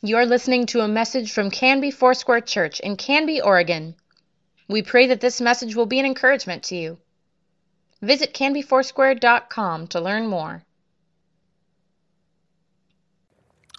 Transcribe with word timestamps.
You're 0.00 0.26
listening 0.26 0.66
to 0.66 0.80
a 0.82 0.86
message 0.86 1.32
from 1.32 1.50
Canby 1.50 1.90
Foursquare 1.90 2.40
Church 2.40 2.78
in 2.78 2.96
Canby, 2.96 3.40
Oregon. 3.40 3.96
We 4.68 4.80
pray 4.82 5.08
that 5.08 5.20
this 5.20 5.40
message 5.40 5.74
will 5.74 5.86
be 5.86 5.98
an 5.98 6.06
encouragement 6.06 6.62
to 6.64 6.76
you. 6.76 6.98
Visit 8.00 8.32
canbyfoursquare.com 8.32 9.88
to 9.88 10.00
learn 10.00 10.28
more. 10.28 10.62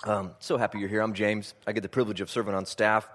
Um, 0.03 0.31
so 0.39 0.57
happy 0.57 0.79
you're 0.79 0.89
here. 0.89 0.99
I'm 0.99 1.13
James. 1.13 1.53
I 1.65 1.71
get 1.71 1.83
the 1.83 1.89
privilege 1.89 2.19
of 2.19 2.29
serving 2.29 2.53
on 2.53 2.65
staff. 2.65 3.07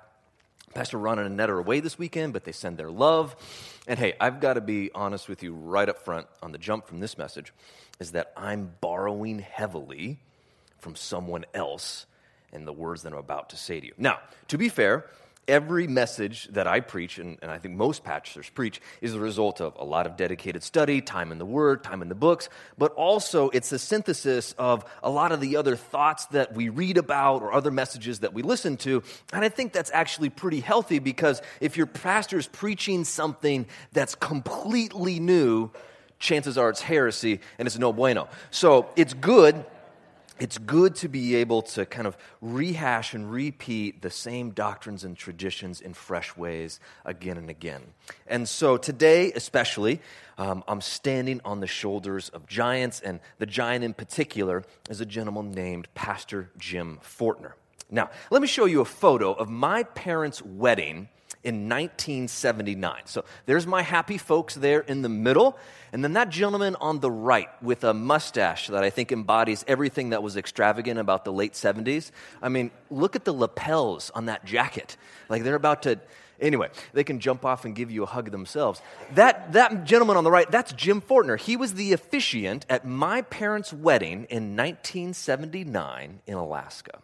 Pastor 0.72 0.96
Ron 0.96 1.18
and 1.18 1.26
Annette 1.26 1.50
are 1.50 1.58
away 1.58 1.80
this 1.80 1.98
weekend, 1.98 2.32
but 2.32 2.44
they 2.44 2.52
send 2.52 2.78
their 2.78 2.90
love. 2.90 3.36
And 3.86 3.98
hey, 3.98 4.14
I've 4.18 4.40
got 4.40 4.54
to 4.54 4.62
be 4.62 4.90
honest 4.94 5.28
with 5.28 5.42
you 5.42 5.52
right 5.52 5.90
up 5.90 5.98
front 5.98 6.26
on 6.42 6.52
the 6.52 6.58
jump 6.58 6.86
from 6.86 7.00
this 7.00 7.18
message 7.18 7.52
is 8.00 8.12
that 8.12 8.32
I'm 8.34 8.72
borrowing 8.80 9.40
heavily 9.40 10.20
from 10.78 10.96
someone 10.96 11.44
else 11.52 12.06
in 12.54 12.64
the 12.64 12.72
words 12.72 13.02
that 13.02 13.12
I'm 13.12 13.18
about 13.18 13.50
to 13.50 13.56
say 13.56 13.80
to 13.80 13.86
you. 13.86 13.92
Now, 13.98 14.20
to 14.48 14.58
be 14.58 14.68
fair, 14.68 15.06
every 15.48 15.86
message 15.86 16.48
that 16.48 16.66
I 16.66 16.80
preach, 16.80 17.18
and, 17.18 17.38
and, 17.42 17.50
I 17.50 17.58
think 17.58 17.74
most 17.74 18.04
pastors 18.04 18.48
preach, 18.48 18.80
is 19.00 19.12
the 19.12 19.20
result 19.20 19.60
of 19.60 19.74
a 19.78 19.84
lot 19.84 20.06
of 20.06 20.16
dedicated 20.16 20.62
study, 20.62 21.00
time 21.00 21.32
in 21.32 21.38
the 21.38 21.46
Word, 21.46 21.84
time 21.84 22.02
in 22.02 22.08
the 22.08 22.14
books, 22.14 22.48
but 22.78 22.92
also 22.92 23.50
it's 23.50 23.70
a 23.72 23.78
synthesis 23.78 24.54
of 24.58 24.84
a 25.02 25.10
lot 25.10 25.32
of 25.32 25.40
the 25.40 25.56
other 25.56 25.76
thoughts 25.76 26.26
that 26.26 26.54
we 26.54 26.68
read 26.68 26.96
about 26.96 27.42
or 27.42 27.52
other 27.52 27.70
messages 27.70 28.20
that 28.20 28.32
we 28.32 28.42
listen 28.42 28.76
to. 28.78 29.02
And 29.32 29.44
I 29.44 29.48
think 29.48 29.72
that's 29.72 29.90
actually 29.92 30.30
pretty 30.30 30.60
healthy 30.60 30.98
because 30.98 31.42
if 31.60 31.76
your 31.76 31.86
pastor 31.86 32.38
is 32.38 32.46
preaching 32.46 33.04
something 33.04 33.66
that's 33.92 34.14
completely 34.14 35.20
new, 35.20 35.70
chances 36.18 36.56
are 36.56 36.70
it's 36.70 36.80
heresy 36.80 37.40
and 37.58 37.66
it's 37.66 37.78
no 37.78 37.92
bueno. 37.92 38.28
So 38.50 38.88
it's 38.96 39.14
good 39.14 39.64
it's 40.38 40.58
good 40.58 40.96
to 40.96 41.08
be 41.08 41.36
able 41.36 41.62
to 41.62 41.86
kind 41.86 42.06
of 42.06 42.16
rehash 42.40 43.14
and 43.14 43.30
repeat 43.30 44.02
the 44.02 44.10
same 44.10 44.50
doctrines 44.50 45.04
and 45.04 45.16
traditions 45.16 45.80
in 45.80 45.94
fresh 45.94 46.36
ways 46.36 46.80
again 47.04 47.36
and 47.36 47.48
again. 47.48 47.82
And 48.26 48.48
so 48.48 48.76
today, 48.76 49.32
especially, 49.32 50.00
um, 50.36 50.64
I'm 50.66 50.80
standing 50.80 51.40
on 51.44 51.60
the 51.60 51.66
shoulders 51.66 52.28
of 52.30 52.46
giants, 52.46 53.00
and 53.00 53.20
the 53.38 53.46
giant 53.46 53.84
in 53.84 53.94
particular 53.94 54.64
is 54.90 55.00
a 55.00 55.06
gentleman 55.06 55.52
named 55.52 55.88
Pastor 55.94 56.50
Jim 56.58 56.98
Fortner. 57.02 57.52
Now, 57.90 58.10
let 58.30 58.42
me 58.42 58.48
show 58.48 58.64
you 58.64 58.80
a 58.80 58.86
photo 58.86 59.32
of 59.32 59.48
my 59.48 59.84
parents' 59.84 60.42
wedding 60.42 61.08
in 61.44 61.68
1979. 61.68 63.02
So 63.04 63.24
there's 63.46 63.66
my 63.66 63.82
happy 63.82 64.18
folks 64.18 64.54
there 64.54 64.80
in 64.80 65.02
the 65.02 65.08
middle. 65.08 65.58
And 65.92 66.02
then 66.02 66.14
that 66.14 66.30
gentleman 66.30 66.76
on 66.80 67.00
the 67.00 67.10
right 67.10 67.50
with 67.62 67.84
a 67.84 67.94
mustache 67.94 68.68
that 68.68 68.82
I 68.82 68.90
think 68.90 69.12
embodies 69.12 69.64
everything 69.68 70.10
that 70.10 70.22
was 70.22 70.36
extravagant 70.36 70.98
about 70.98 71.24
the 71.24 71.32
late 71.32 71.52
70s. 71.52 72.10
I 72.42 72.48
mean, 72.48 72.70
look 72.90 73.14
at 73.14 73.24
the 73.24 73.32
lapels 73.32 74.10
on 74.14 74.26
that 74.26 74.44
jacket. 74.44 74.96
Like 75.28 75.44
they're 75.44 75.54
about 75.54 75.82
to. 75.82 76.00
Anyway, 76.40 76.68
they 76.92 77.04
can 77.04 77.20
jump 77.20 77.44
off 77.44 77.64
and 77.64 77.76
give 77.76 77.92
you 77.92 78.02
a 78.02 78.06
hug 78.06 78.32
themselves. 78.32 78.82
That, 79.14 79.52
that 79.52 79.84
gentleman 79.84 80.16
on 80.16 80.24
the 80.24 80.32
right, 80.32 80.50
that's 80.50 80.72
Jim 80.72 81.00
Fortner. 81.00 81.38
He 81.38 81.56
was 81.56 81.74
the 81.74 81.92
officiant 81.92 82.66
at 82.68 82.84
my 82.84 83.22
parents' 83.22 83.72
wedding 83.72 84.26
in 84.28 84.56
1979 84.56 86.20
in 86.26 86.34
Alaska. 86.34 86.98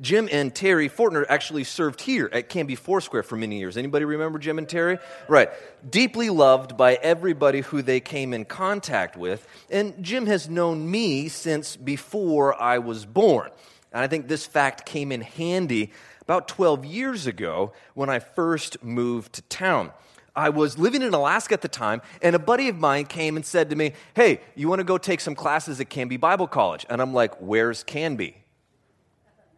Jim 0.00 0.28
and 0.30 0.54
Terry 0.54 0.88
Fortner 0.88 1.24
actually 1.28 1.64
served 1.64 2.00
here 2.00 2.28
at 2.32 2.48
Canby 2.48 2.74
Foursquare 2.74 3.22
for 3.22 3.36
many 3.36 3.58
years. 3.58 3.76
Anybody 3.76 4.04
remember 4.04 4.38
Jim 4.38 4.58
and 4.58 4.68
Terry? 4.68 4.98
Right. 5.28 5.50
Deeply 5.88 6.30
loved 6.30 6.76
by 6.76 6.94
everybody 6.94 7.60
who 7.60 7.82
they 7.82 8.00
came 8.00 8.32
in 8.32 8.44
contact 8.44 9.16
with. 9.16 9.46
And 9.70 10.02
Jim 10.02 10.26
has 10.26 10.48
known 10.48 10.90
me 10.90 11.28
since 11.28 11.76
before 11.76 12.60
I 12.60 12.78
was 12.78 13.04
born. 13.04 13.50
And 13.92 14.02
I 14.02 14.06
think 14.06 14.28
this 14.28 14.46
fact 14.46 14.86
came 14.86 15.12
in 15.12 15.22
handy 15.22 15.92
about 16.22 16.46
12 16.48 16.84
years 16.84 17.26
ago 17.26 17.72
when 17.94 18.10
I 18.10 18.18
first 18.18 18.82
moved 18.84 19.32
to 19.34 19.42
town. 19.42 19.92
I 20.36 20.50
was 20.50 20.78
living 20.78 21.02
in 21.02 21.14
Alaska 21.14 21.54
at 21.54 21.62
the 21.62 21.68
time, 21.68 22.00
and 22.22 22.36
a 22.36 22.38
buddy 22.38 22.68
of 22.68 22.76
mine 22.76 23.06
came 23.06 23.34
and 23.34 23.44
said 23.44 23.70
to 23.70 23.76
me, 23.76 23.94
Hey, 24.14 24.40
you 24.54 24.68
want 24.68 24.78
to 24.78 24.84
go 24.84 24.96
take 24.96 25.20
some 25.20 25.34
classes 25.34 25.80
at 25.80 25.88
Canby 25.90 26.16
Bible 26.16 26.46
College? 26.46 26.86
And 26.88 27.02
I'm 27.02 27.12
like, 27.12 27.34
Where's 27.40 27.82
Canby? 27.82 28.36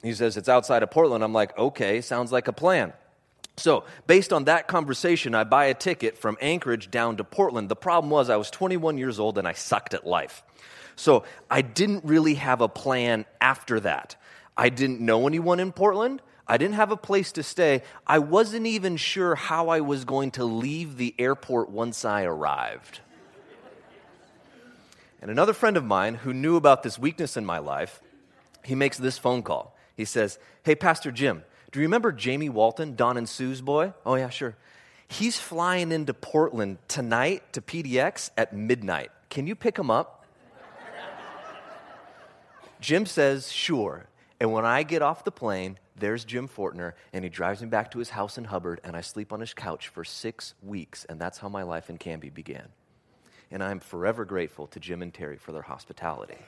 He 0.03 0.15
says, 0.15 0.37
It's 0.37 0.49
outside 0.49 0.83
of 0.83 0.91
Portland. 0.91 1.22
I'm 1.22 1.33
like, 1.33 1.56
Okay, 1.59 2.00
sounds 2.00 2.33
like 2.33 2.49
a 2.49 2.53
plan. 2.53 2.93
So, 3.56 3.84
based 4.06 4.33
on 4.33 4.44
that 4.44 4.69
conversation, 4.69 5.34
I 5.34 5.44
buy 5.44 5.66
a 5.66 5.75
ticket 5.75 6.16
from 6.16 6.38
Anchorage 6.41 6.91
down 6.91 7.19
to 7.19 7.25
Portland. 7.25 7.69
The 7.69 7.77
problem 7.77 8.10
was, 8.10 8.31
I 8.31 8.37
was 8.37 8.50
21 8.50 8.97
years 8.97 9.19
old 9.19 9.37
and 9.37 9.47
I 9.47 9.53
sucked 9.53 9.93
at 9.93 10.06
life. 10.06 10.43
So, 10.97 11.25
I 11.50 11.62
didn't 11.62 12.05
really 12.05 12.34
have 12.34 12.60
a 12.60 12.69
plan 12.69 13.27
after 13.41 13.81
that. 13.81 14.16
I 14.56 14.71
didn't 14.71 15.00
know 15.00 15.27
anyone 15.27 15.60
in 15.60 15.72
Portland. 15.72 16.22
I 16.47 16.56
didn't 16.56 16.75
have 16.75 16.91
a 16.91 16.97
place 16.97 17.33
to 17.33 17.43
stay. 17.43 17.83
I 18.06 18.19
wasn't 18.19 18.66
even 18.66 18.97
sure 18.97 19.34
how 19.34 19.69
I 19.69 19.81
was 19.81 20.05
going 20.05 20.33
to 20.33 20.44
leave 20.44 20.97
the 20.97 21.15
airport 21.19 21.71
once 21.71 22.05
I 22.05 22.25
arrived. 22.25 23.00
And 25.22 25.31
another 25.31 25.53
friend 25.53 25.77
of 25.77 25.84
mine 25.84 26.15
who 26.15 26.33
knew 26.33 26.56
about 26.56 26.83
this 26.83 26.99
weakness 26.99 27.37
in 27.37 27.44
my 27.44 27.59
life, 27.59 28.00
he 28.65 28.75
makes 28.75 28.99
this 28.99 29.19
phone 29.19 29.43
call. 29.43 29.77
He 30.00 30.06
says, 30.06 30.38
Hey, 30.62 30.75
Pastor 30.75 31.12
Jim, 31.12 31.44
do 31.72 31.78
you 31.78 31.84
remember 31.84 32.11
Jamie 32.11 32.49
Walton, 32.49 32.94
Don 32.94 33.19
and 33.19 33.28
Sue's 33.28 33.61
boy? 33.61 33.93
Oh, 34.06 34.15
yeah, 34.15 34.31
sure. 34.31 34.56
He's 35.09 35.38
flying 35.38 35.93
into 35.93 36.15
Portland 36.15 36.78
tonight 36.88 37.53
to 37.53 37.61
PDX 37.61 38.31
at 38.34 38.56
midnight. 38.56 39.10
Can 39.28 39.47
you 39.47 39.55
pick 39.55 39.78
him 39.78 39.91
up? 39.91 40.25
Jim 42.81 43.05
says, 43.05 43.53
Sure. 43.53 44.06
And 44.41 44.55
when 44.55 44.65
I 44.65 44.84
get 44.84 45.03
off 45.03 45.22
the 45.22 45.31
plane, 45.31 45.78
there's 45.97 46.25
Jim 46.25 46.49
Fortner, 46.49 46.94
and 47.12 47.22
he 47.22 47.28
drives 47.28 47.60
me 47.60 47.69
back 47.69 47.91
to 47.91 47.99
his 47.99 48.09
house 48.09 48.39
in 48.39 48.44
Hubbard, 48.44 48.81
and 48.83 48.97
I 48.97 49.03
sleep 49.03 49.34
on 49.34 49.41
his 49.41 49.53
couch 49.53 49.89
for 49.89 50.03
six 50.03 50.55
weeks. 50.62 51.05
And 51.10 51.21
that's 51.21 51.37
how 51.37 51.50
my 51.50 51.62
life 51.62 51.91
in 51.91 51.99
Canby 51.99 52.31
began. 52.31 52.71
And 53.50 53.62
I'm 53.62 53.81
forever 53.81 54.25
grateful 54.25 54.66
to 54.69 54.81
Jim 54.81 55.03
and 55.03 55.12
Terry 55.12 55.37
for 55.37 55.53
their 55.53 55.60
hospitality. 55.60 56.39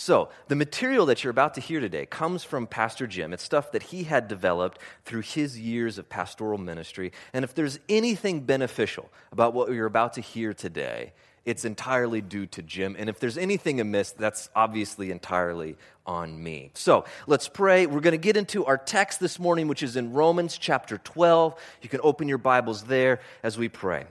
So, 0.00 0.28
the 0.46 0.54
material 0.54 1.06
that 1.06 1.24
you're 1.24 1.32
about 1.32 1.54
to 1.54 1.60
hear 1.60 1.80
today 1.80 2.06
comes 2.06 2.44
from 2.44 2.68
Pastor 2.68 3.08
Jim. 3.08 3.32
It's 3.32 3.42
stuff 3.42 3.72
that 3.72 3.82
he 3.82 4.04
had 4.04 4.28
developed 4.28 4.78
through 5.04 5.22
his 5.22 5.58
years 5.58 5.98
of 5.98 6.08
pastoral 6.08 6.56
ministry. 6.56 7.10
And 7.32 7.44
if 7.44 7.52
there's 7.52 7.80
anything 7.88 8.42
beneficial 8.42 9.10
about 9.32 9.54
what 9.54 9.72
you're 9.72 9.86
about 9.86 10.12
to 10.12 10.20
hear 10.20 10.54
today, 10.54 11.14
it's 11.44 11.64
entirely 11.64 12.20
due 12.20 12.46
to 12.46 12.62
Jim. 12.62 12.94
And 12.96 13.10
if 13.10 13.18
there's 13.18 13.36
anything 13.36 13.80
amiss, 13.80 14.12
that's 14.12 14.48
obviously 14.54 15.10
entirely 15.10 15.76
on 16.06 16.40
me. 16.40 16.70
So 16.74 17.04
let's 17.26 17.48
pray. 17.48 17.86
We're 17.86 17.98
going 17.98 18.12
to 18.12 18.18
get 18.18 18.36
into 18.36 18.66
our 18.66 18.78
text 18.78 19.18
this 19.18 19.40
morning, 19.40 19.66
which 19.66 19.82
is 19.82 19.96
in 19.96 20.12
Romans 20.12 20.56
chapter 20.58 20.98
12. 20.98 21.60
You 21.82 21.88
can 21.88 21.98
open 22.04 22.28
your 22.28 22.38
Bibles 22.38 22.84
there 22.84 23.18
as 23.42 23.58
we 23.58 23.68
pray. 23.68 24.04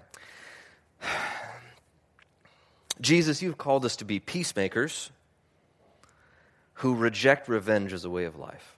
Jesus, 3.00 3.42
you've 3.42 3.58
called 3.58 3.86
us 3.86 3.96
to 3.96 4.06
be 4.06 4.20
peacemakers 4.20 5.12
who 6.78 6.96
reject 6.96 7.48
revenge 7.48 7.92
as 7.94 8.06
a 8.06 8.10
way 8.10 8.26
of 8.26 8.38
life. 8.38 8.76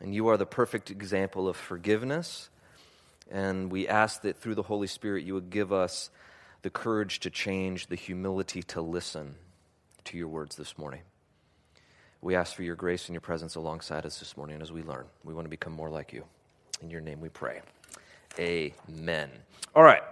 And 0.00 0.14
you 0.14 0.28
are 0.28 0.36
the 0.36 0.46
perfect 0.46 0.90
example 0.90 1.48
of 1.48 1.56
forgiveness. 1.56 2.48
And 3.30 3.72
we 3.72 3.88
ask 3.88 4.22
that 4.22 4.36
through 4.36 4.54
the 4.54 4.62
Holy 4.62 4.86
Spirit, 4.86 5.24
you 5.24 5.34
would 5.34 5.50
give 5.50 5.72
us 5.72 6.10
the 6.62 6.70
courage 6.70 7.20
to 7.20 7.30
change, 7.30 7.88
the 7.88 7.96
humility 7.96 8.62
to 8.62 8.80
listen 8.80 9.34
to 10.04 10.16
your 10.16 10.28
words 10.28 10.56
this 10.56 10.78
morning. 10.78 11.02
We 12.20 12.36
ask 12.36 12.54
for 12.54 12.62
your 12.62 12.76
grace 12.76 13.06
and 13.06 13.14
your 13.14 13.20
presence 13.20 13.56
alongside 13.56 14.06
us 14.06 14.18
this 14.18 14.36
morning 14.36 14.62
as 14.62 14.70
we 14.72 14.82
learn. 14.82 15.06
We 15.24 15.34
want 15.34 15.44
to 15.44 15.50
become 15.50 15.72
more 15.72 15.90
like 15.90 16.12
you. 16.12 16.24
In 16.82 16.90
your 16.90 17.00
name 17.00 17.20
we 17.20 17.28
pray. 17.28 17.60
Amen. 18.38 19.30
All 19.74 19.82
right. 19.82 20.02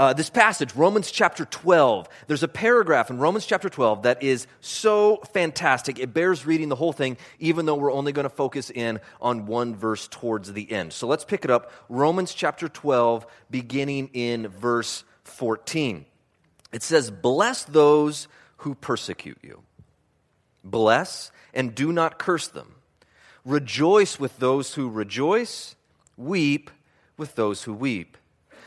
Uh, 0.00 0.14
this 0.14 0.30
passage, 0.30 0.74
Romans 0.74 1.10
chapter 1.10 1.44
12, 1.44 2.08
there's 2.26 2.42
a 2.42 2.48
paragraph 2.48 3.10
in 3.10 3.18
Romans 3.18 3.44
chapter 3.44 3.68
12 3.68 4.04
that 4.04 4.22
is 4.22 4.46
so 4.62 5.18
fantastic. 5.34 5.98
It 5.98 6.14
bears 6.14 6.46
reading 6.46 6.70
the 6.70 6.74
whole 6.74 6.94
thing, 6.94 7.18
even 7.38 7.66
though 7.66 7.74
we're 7.74 7.92
only 7.92 8.10
going 8.12 8.22
to 8.24 8.30
focus 8.30 8.70
in 8.70 9.00
on 9.20 9.44
one 9.44 9.76
verse 9.76 10.08
towards 10.08 10.54
the 10.54 10.72
end. 10.72 10.94
So 10.94 11.06
let's 11.06 11.26
pick 11.26 11.44
it 11.44 11.50
up. 11.50 11.70
Romans 11.90 12.32
chapter 12.32 12.66
12, 12.66 13.26
beginning 13.50 14.08
in 14.14 14.48
verse 14.48 15.04
14. 15.24 16.06
It 16.72 16.82
says, 16.82 17.10
Bless 17.10 17.64
those 17.64 18.26
who 18.56 18.76
persecute 18.76 19.40
you, 19.42 19.64
bless 20.64 21.30
and 21.52 21.74
do 21.74 21.92
not 21.92 22.18
curse 22.18 22.48
them. 22.48 22.76
Rejoice 23.44 24.18
with 24.18 24.38
those 24.38 24.76
who 24.76 24.88
rejoice, 24.88 25.76
weep 26.16 26.70
with 27.18 27.34
those 27.34 27.64
who 27.64 27.74
weep 27.74 28.16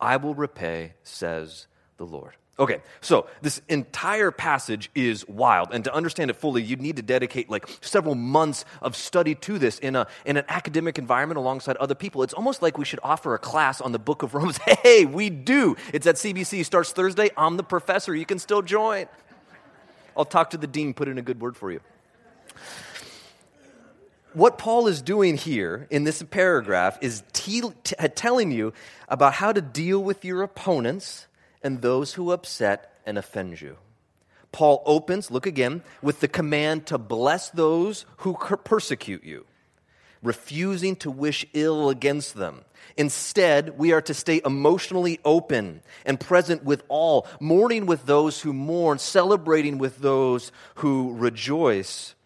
I 0.00 0.16
will 0.16 0.34
repay, 0.34 0.94
says 1.02 1.66
the 1.96 2.06
Lord. 2.06 2.34
Okay, 2.56 2.82
so 3.00 3.26
this 3.42 3.60
entire 3.68 4.30
passage 4.30 4.88
is 4.94 5.26
wild, 5.26 5.70
and 5.72 5.82
to 5.84 5.92
understand 5.92 6.30
it 6.30 6.36
fully, 6.36 6.62
you'd 6.62 6.80
need 6.80 6.96
to 6.96 7.02
dedicate 7.02 7.50
like 7.50 7.66
several 7.80 8.14
months 8.14 8.64
of 8.80 8.94
study 8.94 9.34
to 9.34 9.58
this 9.58 9.80
in, 9.80 9.96
a, 9.96 10.06
in 10.24 10.36
an 10.36 10.44
academic 10.48 10.96
environment 10.96 11.36
alongside 11.36 11.76
other 11.78 11.96
people. 11.96 12.22
It's 12.22 12.32
almost 12.32 12.62
like 12.62 12.78
we 12.78 12.84
should 12.84 13.00
offer 13.02 13.34
a 13.34 13.40
class 13.40 13.80
on 13.80 13.90
the 13.90 13.98
book 13.98 14.22
of 14.22 14.34
Romans. 14.34 14.58
Hey, 14.84 15.04
we 15.06 15.30
do. 15.30 15.76
It's 15.92 16.06
at 16.06 16.16
CBC, 16.16 16.64
starts 16.64 16.92
Thursday. 16.92 17.30
I'm 17.36 17.56
the 17.56 17.62
professor. 17.62 18.14
You 18.14 18.26
can 18.26 18.38
still 18.38 18.60
join. 18.60 19.06
I'll 20.16 20.26
talk 20.26 20.50
to 20.50 20.58
the 20.58 20.66
dean, 20.66 20.94
put 20.94 21.08
in 21.08 21.16
a 21.18 21.22
good 21.22 21.40
word 21.40 21.56
for 21.56 21.72
you. 21.72 21.80
What 24.34 24.58
Paul 24.58 24.88
is 24.88 25.00
doing 25.00 25.36
here 25.36 25.86
in 25.90 26.02
this 26.02 26.20
paragraph 26.20 26.98
is 27.00 27.22
te- 27.32 27.62
t- 27.84 27.94
telling 28.16 28.50
you 28.50 28.72
about 29.08 29.34
how 29.34 29.52
to 29.52 29.62
deal 29.62 30.02
with 30.02 30.24
your 30.24 30.42
opponents 30.42 31.28
and 31.62 31.80
those 31.80 32.14
who 32.14 32.32
upset 32.32 32.92
and 33.06 33.16
offend 33.16 33.60
you. 33.60 33.76
Paul 34.50 34.82
opens, 34.86 35.30
look 35.30 35.46
again, 35.46 35.84
with 36.02 36.18
the 36.18 36.26
command 36.26 36.86
to 36.86 36.98
bless 36.98 37.50
those 37.50 38.06
who 38.18 38.34
persecute 38.34 39.22
you, 39.22 39.46
refusing 40.20 40.96
to 40.96 41.12
wish 41.12 41.46
ill 41.52 41.88
against 41.88 42.34
them. 42.34 42.64
Instead, 42.96 43.78
we 43.78 43.92
are 43.92 44.02
to 44.02 44.14
stay 44.14 44.40
emotionally 44.44 45.20
open 45.24 45.80
and 46.04 46.18
present 46.18 46.64
with 46.64 46.82
all, 46.88 47.28
mourning 47.38 47.86
with 47.86 48.04
those 48.06 48.40
who 48.40 48.52
mourn, 48.52 48.98
celebrating 48.98 49.78
with 49.78 49.98
those 49.98 50.50
who 50.76 51.14
rejoice. 51.16 52.16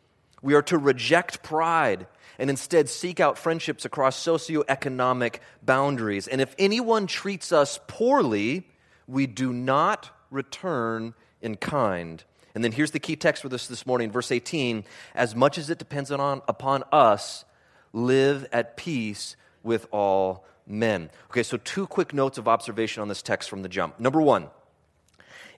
We 0.42 0.54
are 0.54 0.62
to 0.62 0.78
reject 0.78 1.42
pride 1.42 2.06
and 2.38 2.50
instead 2.50 2.88
seek 2.88 3.20
out 3.20 3.36
friendships 3.36 3.84
across 3.84 4.22
socioeconomic 4.22 5.36
boundaries. 5.62 6.28
And 6.28 6.40
if 6.40 6.54
anyone 6.58 7.06
treats 7.06 7.52
us 7.52 7.80
poorly, 7.88 8.68
we 9.06 9.26
do 9.26 9.52
not 9.52 10.10
return 10.30 11.14
in 11.42 11.56
kind. 11.56 12.22
And 12.54 12.62
then 12.62 12.72
here's 12.72 12.92
the 12.92 13.00
key 13.00 13.16
text 13.16 13.42
for 13.42 13.52
us 13.52 13.66
this 13.66 13.86
morning, 13.86 14.10
verse 14.10 14.30
18. 14.30 14.84
As 15.14 15.34
much 15.34 15.58
as 15.58 15.70
it 15.70 15.78
depends 15.78 16.10
on, 16.10 16.42
upon 16.48 16.84
us, 16.92 17.44
live 17.92 18.46
at 18.52 18.76
peace 18.76 19.36
with 19.62 19.86
all 19.90 20.44
men. 20.66 21.10
Okay, 21.30 21.42
so 21.42 21.56
two 21.56 21.86
quick 21.86 22.12
notes 22.12 22.38
of 22.38 22.46
observation 22.46 23.00
on 23.00 23.08
this 23.08 23.22
text 23.22 23.50
from 23.50 23.62
the 23.62 23.68
jump. 23.68 23.98
Number 23.98 24.20
one, 24.20 24.48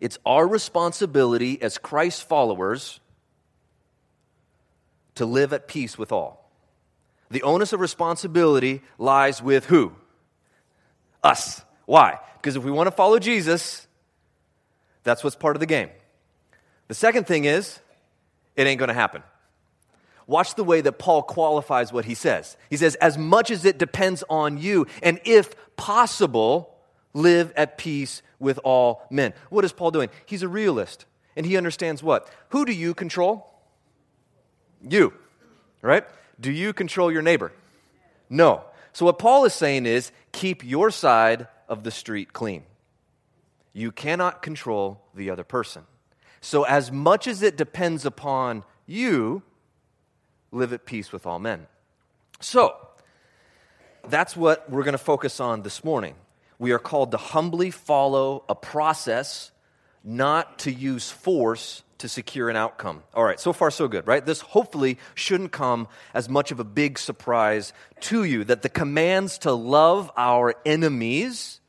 it's 0.00 0.18
our 0.24 0.46
responsibility 0.46 1.60
as 1.60 1.76
Christ 1.76 2.26
followers 2.26 3.00
to 5.16 5.26
live 5.26 5.52
at 5.52 5.68
peace 5.68 5.98
with 5.98 6.12
all. 6.12 6.50
The 7.30 7.42
onus 7.42 7.72
of 7.72 7.80
responsibility 7.80 8.82
lies 8.98 9.42
with 9.42 9.66
who? 9.66 9.92
Us. 11.22 11.62
Why? 11.86 12.18
Because 12.36 12.56
if 12.56 12.64
we 12.64 12.70
want 12.70 12.86
to 12.88 12.92
follow 12.92 13.18
Jesus, 13.18 13.86
that's 15.04 15.22
what's 15.22 15.36
part 15.36 15.56
of 15.56 15.60
the 15.60 15.66
game. 15.66 15.90
The 16.88 16.94
second 16.94 17.26
thing 17.26 17.44
is, 17.44 17.78
it 18.56 18.66
ain't 18.66 18.78
going 18.78 18.88
to 18.88 18.94
happen. 18.94 19.22
Watch 20.26 20.54
the 20.54 20.64
way 20.64 20.80
that 20.80 20.92
Paul 20.92 21.22
qualifies 21.22 21.92
what 21.92 22.04
he 22.04 22.14
says. 22.14 22.56
He 22.68 22.76
says, 22.76 22.94
as 22.96 23.18
much 23.18 23.50
as 23.50 23.64
it 23.64 23.78
depends 23.78 24.22
on 24.28 24.58
you, 24.58 24.86
and 25.02 25.20
if 25.24 25.54
possible, 25.76 26.76
live 27.12 27.52
at 27.56 27.78
peace 27.78 28.22
with 28.38 28.58
all 28.64 29.02
men. 29.10 29.34
What 29.50 29.64
is 29.64 29.72
Paul 29.72 29.90
doing? 29.90 30.08
He's 30.26 30.42
a 30.42 30.48
realist, 30.48 31.04
and 31.36 31.44
he 31.44 31.56
understands 31.56 32.02
what? 32.02 32.28
Who 32.50 32.64
do 32.64 32.72
you 32.72 32.94
control? 32.94 33.46
You, 34.88 35.12
right? 35.82 36.04
Do 36.40 36.50
you 36.50 36.72
control 36.72 37.12
your 37.12 37.22
neighbor? 37.22 37.52
No. 38.28 38.64
So, 38.92 39.04
what 39.04 39.18
Paul 39.18 39.44
is 39.44 39.54
saying 39.54 39.86
is 39.86 40.10
keep 40.32 40.64
your 40.64 40.90
side 40.90 41.48
of 41.68 41.84
the 41.84 41.90
street 41.90 42.32
clean. 42.32 42.64
You 43.72 43.92
cannot 43.92 44.42
control 44.42 45.00
the 45.14 45.30
other 45.30 45.44
person. 45.44 45.84
So, 46.40 46.64
as 46.64 46.90
much 46.90 47.26
as 47.26 47.42
it 47.42 47.56
depends 47.56 48.04
upon 48.04 48.64
you, 48.86 49.42
live 50.50 50.72
at 50.72 50.86
peace 50.86 51.12
with 51.12 51.26
all 51.26 51.38
men. 51.38 51.66
So, 52.40 52.74
that's 54.08 54.36
what 54.36 54.68
we're 54.70 54.82
going 54.82 54.92
to 54.92 54.98
focus 54.98 55.40
on 55.40 55.62
this 55.62 55.84
morning. 55.84 56.14
We 56.58 56.72
are 56.72 56.78
called 56.78 57.12
to 57.12 57.16
humbly 57.16 57.70
follow 57.70 58.44
a 58.48 58.54
process, 58.54 59.50
not 60.02 60.60
to 60.60 60.72
use 60.72 61.10
force 61.10 61.82
to 62.00 62.08
secure 62.08 62.50
an 62.50 62.56
outcome. 62.56 63.02
All 63.14 63.24
right, 63.24 63.40
so 63.40 63.52
far 63.52 63.70
so 63.70 63.88
good, 63.88 64.06
right? 64.06 64.24
This 64.24 64.40
hopefully 64.40 64.98
shouldn't 65.14 65.52
come 65.52 65.88
as 66.12 66.28
much 66.28 66.50
of 66.50 66.60
a 66.60 66.64
big 66.64 66.98
surprise 66.98 67.72
to 68.00 68.24
you 68.24 68.44
that 68.44 68.62
the 68.62 68.68
commands 68.68 69.38
to 69.38 69.52
love 69.52 70.10
our 70.16 70.54
enemies 70.66 71.60